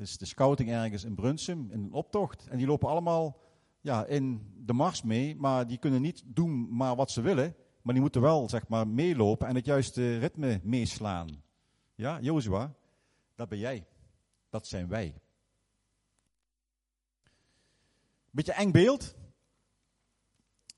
[0.00, 2.46] Dus de scouting ergens in Brunsum, in een optocht.
[2.46, 3.40] En die lopen allemaal
[3.80, 7.54] ja, in de mars mee, maar die kunnen niet doen maar wat ze willen.
[7.82, 11.42] Maar die moeten wel, zeg maar, meelopen en het juiste ritme meeslaan.
[11.94, 12.74] Ja, Jozua,
[13.34, 13.86] dat ben jij.
[14.48, 15.14] Dat zijn wij.
[18.30, 19.14] Beetje eng beeld.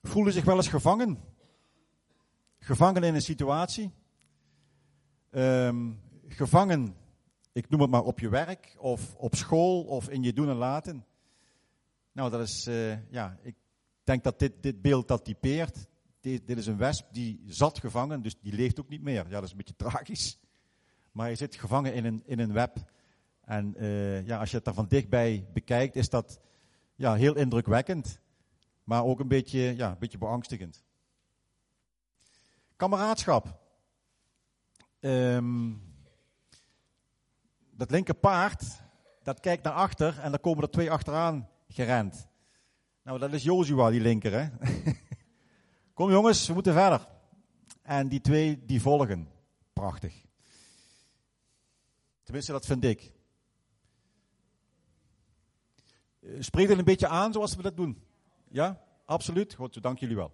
[0.02, 1.18] Voelen zich wel eens gevangen.
[2.58, 3.92] Gevangen in een situatie.
[5.30, 6.96] Um, gevangen,
[7.53, 10.57] ik noem het maar op je werk, of op school, of in je doen en
[10.57, 11.05] laten.
[12.12, 13.55] Nou, dat is, uh, ja, ik
[14.05, 15.87] denk dat dit, dit beeld dat typeert.
[16.21, 19.29] Dit, dit, is een wesp die zat gevangen, dus die leeft ook niet meer.
[19.29, 20.38] Ja, dat is een beetje tragisch.
[21.12, 22.91] Maar hij zit gevangen in een, in een web.
[23.41, 26.41] En uh, ja, als je het daar van dichtbij bekijkt, is dat
[26.95, 28.21] ja, heel indrukwekkend.
[28.85, 30.85] Maar ook een beetje, ja, een beetje beangstigend.
[32.77, 33.61] Kameraadschap.
[35.01, 35.91] Um,
[37.76, 38.82] dat linker paard,
[39.22, 42.28] dat kijkt naar achter en dan komen er twee achteraan gerend.
[43.02, 44.48] Nou, dat is Joshua, die linker, hè.
[45.94, 47.08] Kom jongens, we moeten verder.
[47.82, 49.28] En die twee, die volgen.
[49.72, 50.24] Prachtig.
[52.22, 53.12] Tenminste, dat vind ik.
[56.20, 58.04] Eh, spreekt het een beetje aan zoals we dat doen?
[58.48, 59.54] Ja, absoluut.
[59.54, 60.32] Goed, dank jullie wel.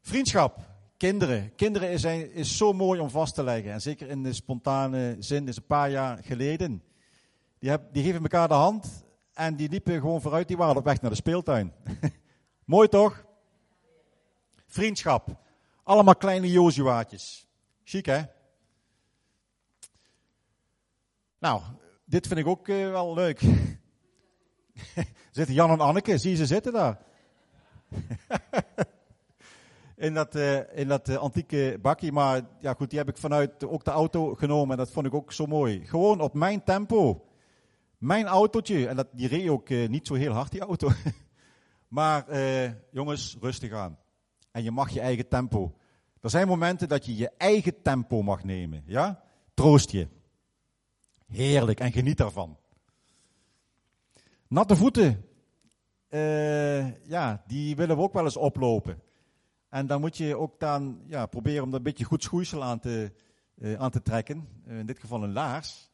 [0.00, 0.77] Vriendschap.
[0.98, 1.54] Kinderen.
[1.54, 3.72] Kinderen is, is zo mooi om vast te leggen.
[3.72, 6.82] En zeker in de spontane zin, is een paar jaar geleden.
[7.58, 10.48] Die, heb, die geven elkaar de hand en die liepen gewoon vooruit.
[10.48, 11.72] Die waren op weg naar de speeltuin.
[12.64, 13.24] mooi toch?
[14.66, 15.40] Vriendschap.
[15.82, 17.46] Allemaal kleine Jozuaatjes.
[17.84, 18.22] Chic hè?
[21.38, 21.62] Nou,
[22.04, 23.40] dit vind ik ook uh, wel leuk.
[25.30, 26.98] zitten Jan en Anneke, zie je ze zitten daar.
[29.98, 32.12] in dat, uh, in dat uh, antieke bakje.
[32.12, 34.70] Maar ja, goed, die heb ik vanuit ook de auto genomen.
[34.70, 35.86] En dat vond ik ook zo mooi.
[35.86, 37.24] Gewoon op mijn tempo.
[37.98, 38.88] Mijn autootje.
[38.88, 40.90] En dat, die reed ook uh, niet zo heel hard, die auto.
[41.88, 42.24] maar
[42.90, 43.98] jongens, rustig aan.
[44.50, 45.74] En je mag je eigen tempo.
[46.20, 48.82] Er zijn momenten dat je je eigen tempo mag nemen.
[48.86, 49.22] Ja?
[49.54, 50.08] Troost je.
[51.26, 51.80] Heerlijk.
[51.80, 52.56] En geniet daarvan.
[54.48, 55.24] Natte voeten,
[57.04, 59.02] ja, die willen we ook wel eens oplopen.
[59.68, 62.78] En dan moet je ook dan ja, proberen om er een beetje goed schoeisel aan
[62.78, 63.12] te,
[63.54, 64.48] uh, aan te trekken.
[64.66, 65.90] Uh, in dit geval een laars.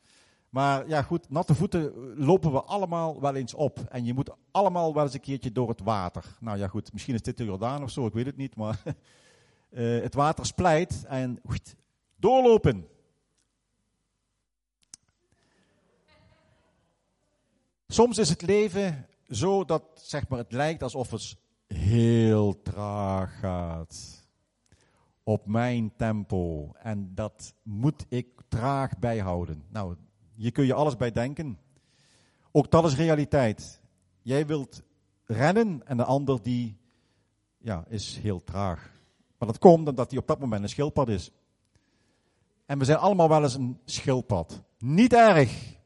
[0.48, 3.78] Maar ja, goed, natte voeten lopen we allemaal wel eens op.
[3.88, 6.24] En je moet allemaal wel eens een keertje door het water.
[6.40, 8.56] Nou ja, goed, misschien is dit de Jordaan of zo, ik weet het niet.
[8.56, 8.82] Maar
[10.04, 11.76] het water splijt en oeit,
[12.16, 12.88] Doorlopen.
[17.88, 21.36] Soms is het leven zo dat zeg maar, het lijkt alsof het
[21.76, 24.22] heel traag gaat.
[25.22, 26.72] Op mijn tempo.
[26.72, 29.64] En dat moet ik traag bijhouden.
[29.68, 29.96] Nou,
[30.34, 31.58] hier kun je alles bij denken.
[32.52, 33.80] Ook dat is realiteit.
[34.22, 34.82] Jij wilt
[35.24, 36.76] rennen en de ander die
[37.58, 38.92] ja, is heel traag.
[39.38, 41.30] Maar dat komt omdat hij op dat moment een schildpad is.
[42.66, 44.62] En we zijn allemaal wel eens een schildpad.
[44.78, 45.76] Niet erg.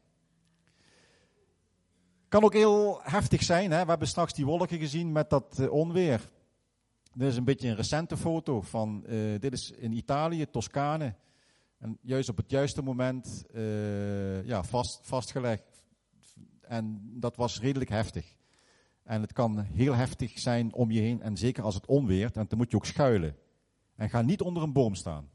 [2.29, 3.71] Kan ook heel heftig zijn.
[3.71, 3.83] Hè?
[3.83, 6.29] We hebben straks die wolken gezien met dat uh, onweer.
[7.13, 11.15] Dit is een beetje een recente foto van, uh, dit is in Italië, Toscane.
[11.77, 15.83] En juist op het juiste moment uh, ja, vast, vastgelegd.
[16.61, 18.35] En dat was redelijk heftig.
[19.03, 21.21] En het kan heel heftig zijn om je heen.
[21.21, 22.37] En zeker als het onweert.
[22.37, 23.35] En dan moet je ook schuilen.
[23.95, 25.29] En ga niet onder een boom staan.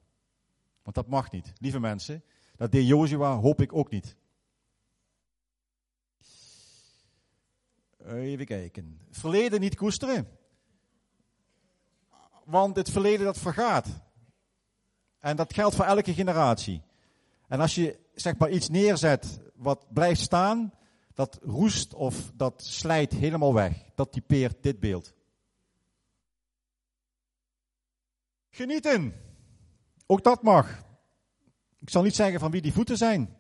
[0.82, 1.52] Want dat mag niet.
[1.58, 2.22] Lieve mensen,
[2.56, 4.16] dat deed Joshua, hoop ik ook niet.
[8.06, 9.00] Even kijken.
[9.10, 10.28] Verleden niet koesteren.
[12.44, 13.88] Want het verleden dat vergaat.
[15.18, 16.82] En dat geldt voor elke generatie.
[17.48, 20.72] En als je zeg maar iets neerzet wat blijft staan,
[21.14, 23.84] dat roest of dat slijt helemaal weg.
[23.94, 25.14] Dat typeert dit beeld.
[28.50, 29.14] Genieten.
[30.06, 30.82] Ook dat mag.
[31.78, 33.36] Ik zal niet zeggen van wie die voeten zijn.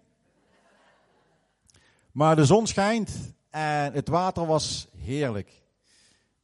[2.12, 5.62] Maar de zon schijnt en het water was heerlijk.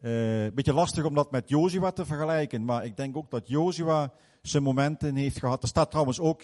[0.01, 4.13] Uh, beetje lastig om dat met Joshua te vergelijken, maar ik denk ook dat Joshua
[4.43, 5.63] zijn momenten heeft gehad.
[5.63, 6.43] Er staat trouwens ook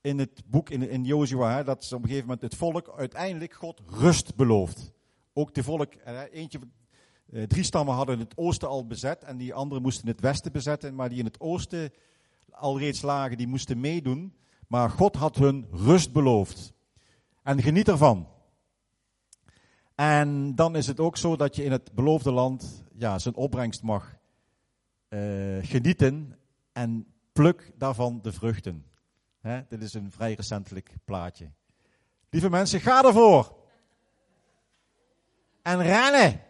[0.00, 3.80] in het boek in, in Joshua dat op een gegeven moment het volk uiteindelijk God
[3.86, 4.92] rust belooft.
[5.32, 6.58] Ook de volk, uh, eentje,
[7.30, 10.94] uh, drie stammen hadden het oosten al bezet en die anderen moesten het westen bezetten,
[10.94, 11.92] maar die in het oosten
[12.50, 14.34] al reeds lagen, die moesten meedoen.
[14.66, 16.72] Maar God had hun rust beloofd.
[17.42, 18.38] En geniet ervan.
[20.00, 23.82] En dan is het ook zo dat je in het beloofde land ja, zijn opbrengst
[23.82, 24.16] mag
[25.08, 26.38] uh, genieten
[26.72, 28.86] en pluk daarvan de vruchten.
[29.40, 31.50] Hè, dit is een vrij recentelijk plaatje.
[32.30, 33.56] Lieve mensen, ga ervoor.
[35.62, 36.40] En rennen.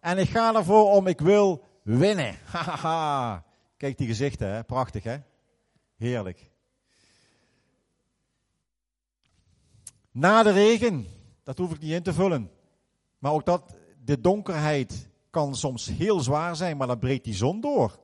[0.00, 2.34] En ik ga ervoor om, ik wil winnen.
[3.82, 4.64] Kijk die gezichten, hè?
[4.64, 5.16] prachtig hè?
[5.96, 6.50] Heerlijk.
[10.10, 11.06] Na de regen,
[11.44, 12.50] dat hoef ik niet in te vullen.
[13.18, 17.60] Maar ook dat, de donkerheid kan soms heel zwaar zijn, maar dan breekt die zon
[17.60, 18.00] door.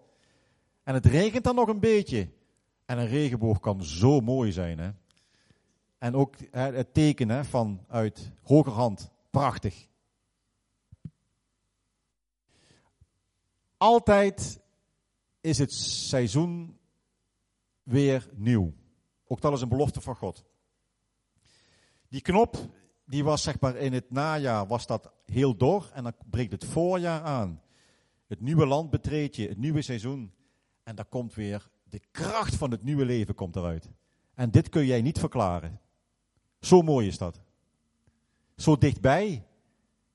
[0.83, 2.29] En het regent dan nog een beetje.
[2.85, 4.79] En een regenboog kan zo mooi zijn.
[4.79, 4.91] Hè?
[5.99, 9.89] En ook hè, het teken hè, van uit hogerhand, prachtig.
[13.77, 14.61] Altijd
[15.41, 16.79] is het seizoen
[17.83, 18.73] weer nieuw.
[19.27, 20.45] Ook dat is een belofte van God.
[22.09, 22.57] Die knop,
[23.11, 25.91] die was zeg maar in het najaar, was dat heel dor.
[25.95, 27.63] En dan breekt het voorjaar aan.
[28.27, 30.33] Het nieuwe land betreed je, het nieuwe seizoen.
[30.83, 33.91] En dan komt weer de kracht van het nieuwe leven komt eruit.
[34.35, 35.81] En dit kun jij niet verklaren.
[36.61, 37.41] Zo mooi is dat.
[38.57, 39.47] Zo dichtbij.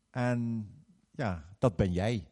[0.10, 0.70] En
[1.12, 2.28] ja, dat ben jij.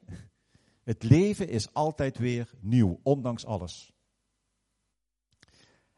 [0.84, 3.94] Het leven is altijd weer nieuw, ondanks alles.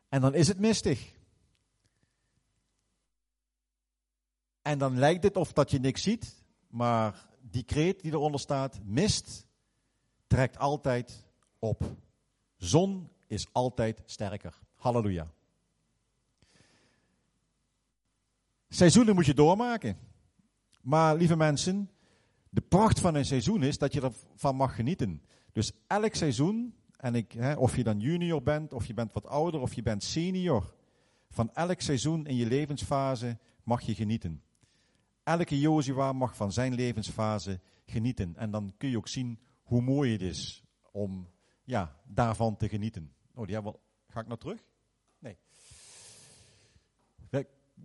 [0.10, 1.14] En dan is het mistig.
[4.66, 8.80] En dan lijkt het of dat je niks ziet, maar die kreet die eronder staat,
[8.84, 9.48] mist,
[10.28, 11.26] trekt altijd
[11.60, 11.84] op.
[12.58, 14.60] Zon is altijd sterker.
[14.76, 15.32] Halleluja.
[18.70, 19.98] Seizoenen moet je doormaken.
[20.82, 21.90] Maar lieve mensen,
[22.50, 25.22] de pracht van een seizoen is dat je ervan mag genieten.
[25.52, 29.26] Dus elk seizoen, en ik, hè, of je dan junior bent, of je bent wat
[29.26, 30.76] ouder, of je bent senior,
[31.30, 34.44] van elk seizoen in je levensfase mag je genieten.
[35.26, 38.36] Elke Jozua mag van zijn levensfase genieten.
[38.36, 41.30] En dan kun je ook zien hoe mooi het is om
[41.64, 43.14] ja, daarvan te genieten.
[43.34, 44.64] Oh, die hebben we Ga ik nou terug?
[45.20, 45.38] Nee.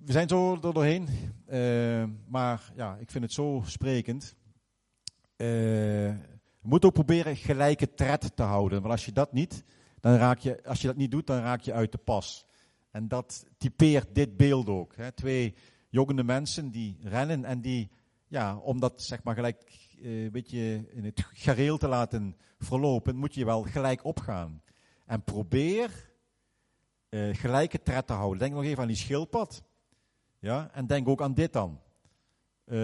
[0.04, 1.08] We zijn zo er doorheen.
[1.48, 4.36] Uh, maar ja, ik vind het zo sprekend.
[5.36, 6.08] Uh,
[6.60, 8.80] je moet ook proberen gelijke tred te houden.
[8.80, 9.64] Want als je dat niet,
[10.00, 12.46] dan raak je, als je dat niet doet, dan raak je uit de pas.
[12.90, 14.96] En dat typeert dit beeld ook.
[14.96, 15.12] Hè.
[15.12, 15.54] Twee
[15.90, 17.90] jongende mensen die rennen en die,
[18.26, 23.16] ja, om dat zeg maar gelijk uh, een beetje in het gareel te laten verlopen,
[23.16, 24.62] moet je wel gelijk opgaan.
[25.06, 26.10] En probeer
[27.10, 28.38] uh, gelijke tred te houden.
[28.38, 29.62] Denk nog even aan die schildpad.
[30.38, 31.80] Ja, en denk ook aan dit dan.
[32.66, 32.76] Uh,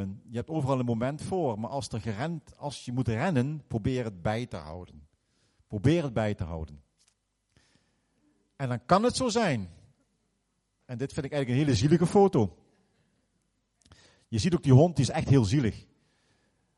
[0.00, 4.04] je hebt overal een moment voor, maar als, er gerend, als je moet rennen, probeer
[4.04, 5.08] het bij te houden.
[5.66, 6.82] Probeer het bij te houden.
[8.56, 9.68] En dan kan het zo zijn.
[10.90, 12.56] En dit vind ik eigenlijk een hele zielige foto.
[14.28, 15.86] Je ziet ook die hond, die is echt heel zielig.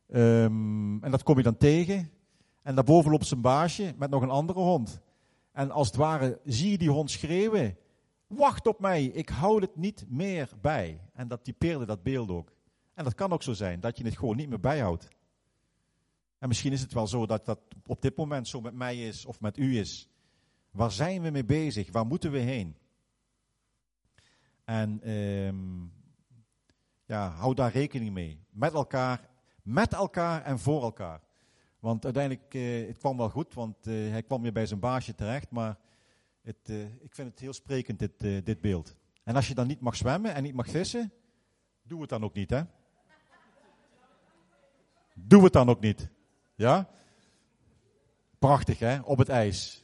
[0.08, 2.10] Um, en dat kom je dan tegen.
[2.62, 5.00] En daarboven loopt zijn baasje met nog een andere hond.
[5.52, 7.76] En als het ware zie je die hond schreeuwen.
[8.26, 11.00] Wacht op mij, ik hou het niet meer bij.
[11.12, 12.52] En dat typeerde dat beeld ook.
[12.94, 15.08] En dat kan ook zo zijn, dat je het gewoon niet meer bijhoudt.
[16.38, 19.24] En misschien is het wel zo dat dat op dit moment zo met mij is
[19.24, 20.08] of met u is.
[20.70, 21.92] Waar zijn we mee bezig?
[21.92, 22.80] Waar moeten we heen?
[24.64, 25.92] En um,
[27.04, 28.44] ja, hou daar rekening mee.
[28.50, 29.28] Met elkaar,
[29.62, 31.20] met elkaar en voor elkaar.
[31.78, 35.14] Want uiteindelijk, uh, het kwam wel goed, want uh, hij kwam weer bij zijn baasje
[35.14, 35.50] terecht.
[35.50, 35.78] Maar
[36.42, 38.96] het, uh, ik vind het heel sprekend, dit, dit beeld.
[39.24, 41.12] En als je dan niet mag zwemmen en niet mag vissen,
[41.82, 42.62] doe het dan ook niet, hè?
[45.14, 46.10] Doe het dan ook niet.
[46.54, 46.88] Ja?
[48.38, 49.00] Prachtig, hè?
[49.00, 49.81] Op het ijs.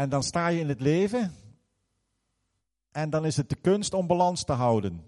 [0.00, 1.34] En dan sta je in het leven.
[2.90, 5.04] En dan is het de kunst om balans te houden.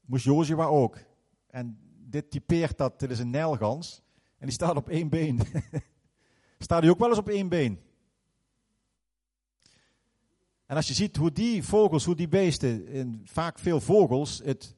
[0.00, 0.98] Moest Joshua ook.
[1.46, 4.02] En dit typeert dat, dit is een nijlgans.
[4.38, 5.40] En die staat op één been.
[6.58, 7.80] staat hij ook wel eens op één been?
[10.66, 14.74] En als je ziet hoe die vogels, hoe die beesten, en vaak veel vogels, het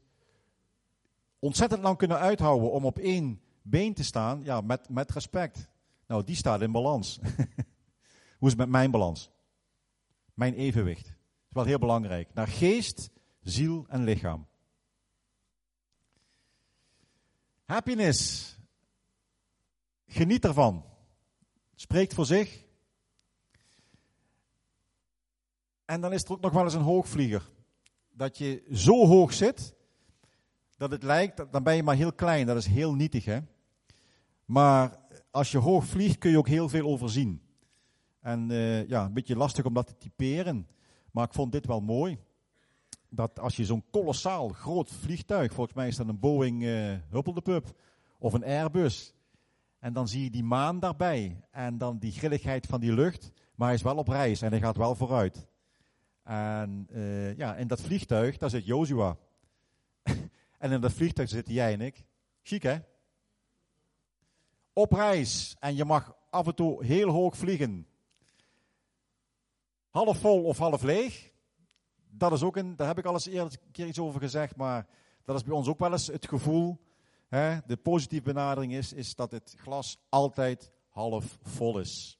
[1.38, 5.68] ontzettend lang kunnen uithouden om op één been te staan, ja, met, met respect.
[6.06, 7.18] Nou, die staat in balans.
[8.38, 9.31] hoe is het met mijn balans?
[10.34, 11.04] Mijn evenwicht.
[11.04, 11.14] Dat
[11.48, 12.34] is wel heel belangrijk.
[12.34, 13.10] Naar geest,
[13.40, 14.46] ziel en lichaam.
[17.64, 18.50] Happiness.
[20.06, 20.84] Geniet ervan.
[21.74, 22.64] Spreekt voor zich.
[25.84, 27.50] En dan is er ook nog wel eens een hoogvlieger.
[28.10, 29.74] Dat je zo hoog zit,
[30.76, 32.46] dat het lijkt, dan ben je maar heel klein.
[32.46, 33.40] Dat is heel nietig, hè.
[34.44, 37.41] Maar als je hoog vliegt, kun je ook heel veel overzien.
[38.22, 40.66] En uh, ja, een beetje lastig om dat te typeren.
[41.10, 42.18] Maar ik vond dit wel mooi.
[43.08, 47.76] Dat als je zo'n kolossaal groot vliegtuig, volgens mij is dat een Boeing uh, Huppeldepup
[48.18, 49.14] of een Airbus.
[49.78, 51.40] En dan zie je die maan daarbij.
[51.50, 53.32] En dan die grilligheid van die lucht.
[53.54, 55.46] Maar hij is wel op reis en hij gaat wel vooruit.
[56.22, 59.16] En uh, ja, in dat vliegtuig, daar zit Joshua.
[60.58, 62.04] en in dat vliegtuig zitten jij en ik.
[62.42, 62.78] Chic hè?
[64.72, 65.56] Op reis.
[65.58, 67.86] En je mag af en toe heel hoog vliegen.
[69.92, 71.30] Half vol of half leeg.
[72.10, 74.56] Dat is ook een, daar heb ik al eens eerder een keer iets over gezegd,
[74.56, 74.86] maar
[75.24, 76.80] dat is bij ons ook wel eens het gevoel.
[77.28, 77.58] Hè?
[77.66, 82.18] De positieve benadering is, is dat het glas altijd half vol is.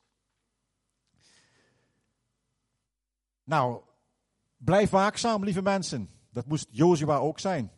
[3.45, 3.83] Nou,
[4.64, 6.11] Blijf waakzaam, lieve mensen.
[6.31, 7.73] Dat moest Jozua ook zijn.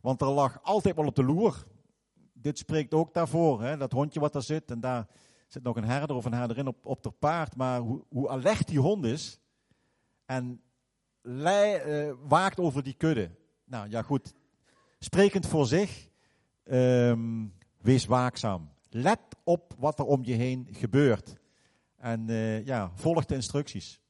[0.00, 1.66] Want er lag altijd wel op de loer.
[2.32, 3.62] Dit spreekt ook daarvoor.
[3.62, 3.76] Hè?
[3.76, 4.70] Dat hondje wat daar zit.
[4.70, 5.06] En daar
[5.48, 7.56] zit nog een herder of een herderin op, op ter paard.
[7.56, 9.40] Maar hoe, hoe alert die hond is.
[10.24, 10.62] En
[11.22, 13.30] uh, waakt over die kudde.
[13.64, 14.34] Nou ja, goed.
[14.98, 16.08] Sprekend voor zich.
[16.64, 18.70] Um, wees waakzaam.
[18.90, 21.36] Let op wat er om je heen gebeurt.
[21.96, 24.00] En uh, ja, volg de instructies.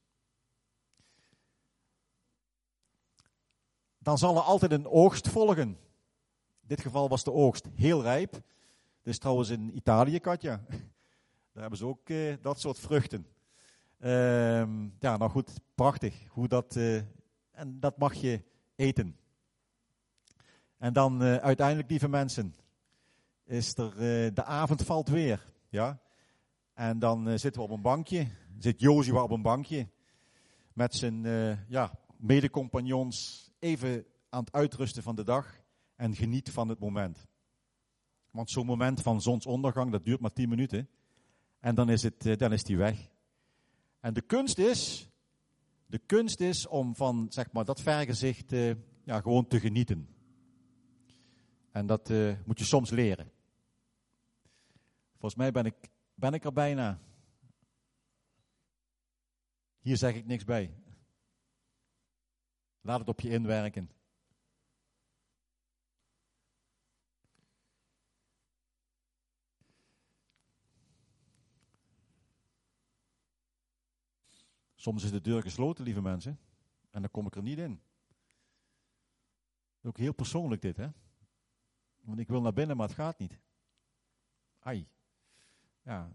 [4.09, 5.69] dan zal er altijd een oogst volgen.
[6.61, 8.33] In dit geval was de oogst heel rijp.
[8.33, 8.43] Dit
[9.03, 10.61] is trouwens in Italië, Katja.
[11.59, 13.27] Daar hebben ze ook uh, dat soort vruchten.
[14.01, 14.11] Uh,
[14.99, 16.15] ja, nou goed, prachtig.
[16.29, 16.97] Hoe dat, uh,
[17.51, 18.43] en dat mag je
[18.77, 19.17] eten.
[20.77, 22.55] En dan uh, uiteindelijk, lieve mensen,
[23.45, 23.95] is er,
[24.35, 25.53] de avond valt weer.
[25.69, 26.01] Ja?
[26.75, 28.27] En dan zitten we op een bankje,
[28.59, 29.89] zit Jozua op een bankje,
[30.73, 31.23] met zijn
[31.69, 35.61] ja, medecompagnons, even aan het uitrusten van de dag
[35.97, 37.27] en geniet van het moment.
[38.31, 40.89] Want zo'n moment van zonsondergang, dat duurt maar 10 minuten.
[41.61, 43.09] En dan is, het, eh, dan is die weg.
[44.01, 45.11] En de kunst is,
[45.87, 50.09] de kunst is om van zeg maar, dat vergezicht uh, ja, gewoon te genieten.
[51.71, 53.31] En dat uh, moet je soms leren.
[55.11, 55.75] Volgens mij ben ik,
[56.15, 57.01] ben ik er bijna.
[59.81, 60.75] Hier zeg ik niks bij.
[62.81, 63.91] Laat het op je inwerken.
[74.81, 76.41] Soms is de deur gesloten, lieve mensen,
[76.91, 77.81] en dan kom ik er niet in.
[79.83, 80.89] Ook heel persoonlijk dit, hè?
[82.01, 83.41] Want ik wil naar binnen, maar het gaat niet.
[84.59, 84.89] Ai.
[85.83, 86.13] Ja.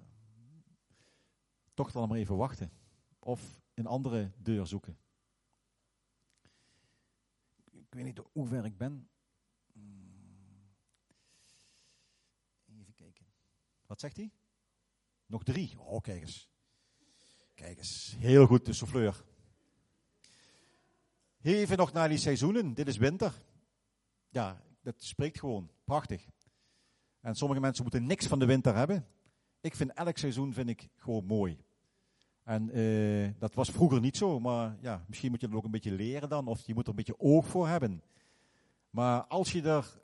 [1.74, 2.72] Toch dan maar even wachten.
[3.20, 4.98] Of een andere deur zoeken.
[7.72, 9.10] Ik weet niet hoe ver ik ben.
[9.72, 10.74] Hmm.
[12.66, 13.26] Even kijken.
[13.86, 14.32] Wat zegt hij?
[15.26, 15.80] Nog drie.
[15.80, 16.53] Oh, kijk eens.
[17.54, 18.16] Kijk eens.
[18.20, 19.24] Heel goed, de souffleur.
[21.42, 22.74] Even nog naar die seizoenen.
[22.74, 23.34] Dit is winter.
[24.30, 25.70] Ja, dat spreekt gewoon.
[25.84, 26.26] Prachtig.
[27.22, 29.08] En sommige mensen moeten niks van de winter hebben.
[29.62, 31.58] Ik vind elk seizoen vind ik gewoon mooi.
[32.44, 35.72] En eh, dat was vroeger niet zo, maar ja, misschien moet je dat ook een
[35.72, 38.04] beetje leren dan, of je moet er een beetje oog voor hebben.
[38.90, 40.02] Maar als je, er,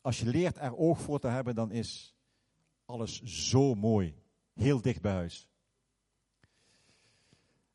[0.00, 2.16] als je leert er oog voor te hebben, dan is
[2.84, 4.14] alles zo mooi.
[4.54, 5.48] Heel dicht bij huis.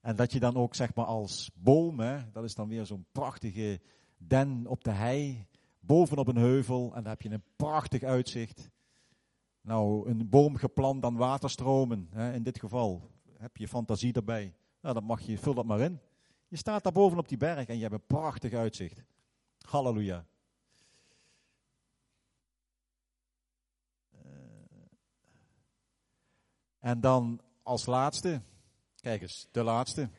[0.02, 3.06] En dat je dan ook zeg maar als boom, hè, dat is dan weer zo'n
[3.12, 3.82] prachtige
[4.18, 5.48] den op de hei,
[5.80, 8.70] bovenop een heuvel, en daar heb je een prachtig uitzicht.
[9.62, 13.10] Nou, een boom geplant aan waterstromen, hè, in dit geval.
[13.38, 14.54] Heb je fantasie erbij?
[14.82, 16.00] Nou, dan mag je, vul dat maar in.
[16.48, 19.04] Je staat daar boven op die berg en je hebt een prachtig uitzicht.
[19.70, 20.26] Halleluja.
[24.12, 24.22] Eh,
[26.80, 28.42] en dan als laatste,
[29.08, 30.10] kijk eens, de laatste.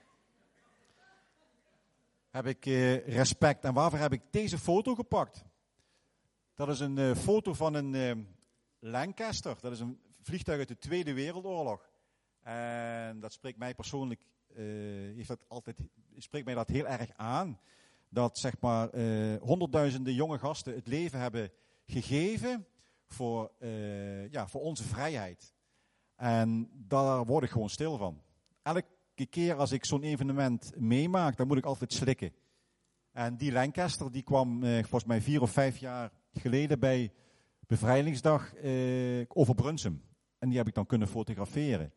[2.30, 3.64] Heb ik eh, respect.
[3.64, 5.44] En waarvoor heb ik deze foto gepakt?
[6.54, 8.24] Dat is een eh, foto van een eh,
[8.78, 9.56] Lancaster.
[9.60, 11.90] Dat is een vliegtuig uit de Tweede Wereldoorlog.
[12.42, 14.20] En dat spreekt mij persoonlijk,
[15.14, 15.76] heeft dat altijd,
[16.16, 17.60] spreekt mij dat heel erg aan.
[18.08, 18.88] Dat zeg maar
[19.40, 21.52] honderdduizenden jonge gasten het leven hebben
[21.86, 22.66] gegeven
[23.06, 23.52] voor,
[24.30, 25.54] ja, voor onze vrijheid.
[26.16, 28.22] En daar word ik gewoon stil van.
[28.68, 32.32] Elke keer als ik zo'n evenement meemaak, dan moet ik altijd slikken.
[33.12, 37.12] En die Lancaster die kwam volgens mij vier of vijf jaar geleden bij
[37.66, 38.52] bevrijdingsdag
[39.28, 40.02] over Brunsum.
[40.38, 41.92] En die heb ik dan kunnen fotograferen.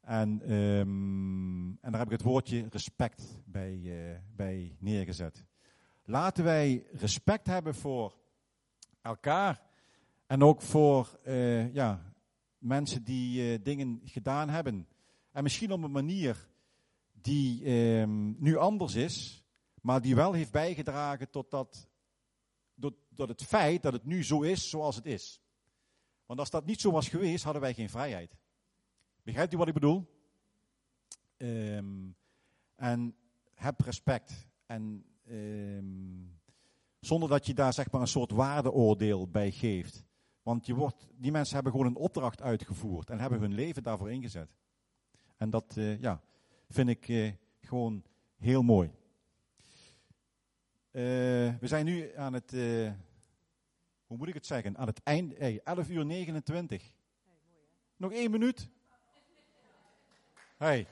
[0.00, 5.44] En, um, en daar heb ik het woordje respect bij, uh, bij neergezet.
[6.04, 8.18] Laten wij respect hebben voor
[9.02, 9.62] elkaar
[10.26, 12.12] en ook voor uh, ja,
[12.58, 14.86] mensen die uh, dingen gedaan hebben.
[15.32, 16.48] En misschien op een manier
[17.12, 19.44] die um, nu anders is,
[19.80, 21.88] maar die wel heeft bijgedragen tot, dat,
[23.16, 25.40] het feit dat het nu zo is zoals het is.
[26.26, 28.36] Want als dat niet zo was geweest, hadden wij geen vrijheid.
[29.22, 30.06] Begrijpt u wat ik bedoel?
[31.36, 32.16] Um,
[32.76, 33.16] en
[33.54, 34.48] heb respect.
[34.66, 36.40] En um,
[37.00, 40.04] zonder dat je daar zeg maar een soort waardeoordeel bij geeft.
[40.42, 44.12] Want je wordt, die mensen hebben gewoon een opdracht uitgevoerd en hebben hun leven daarvoor
[44.12, 44.56] ingezet.
[45.38, 46.20] En dat uh, ja,
[46.68, 48.02] vind ik uh, gewoon
[48.36, 48.90] heel mooi.
[50.92, 51.02] Uh,
[51.60, 52.50] we zijn nu aan het,
[54.06, 56.82] hoe moet ik het zeggen, aan het eind, hey, 11 uur 29.
[56.82, 56.90] Hey,
[57.48, 57.60] mooi,
[57.96, 58.68] Nog één minuut.
[60.56, 60.86] Hey.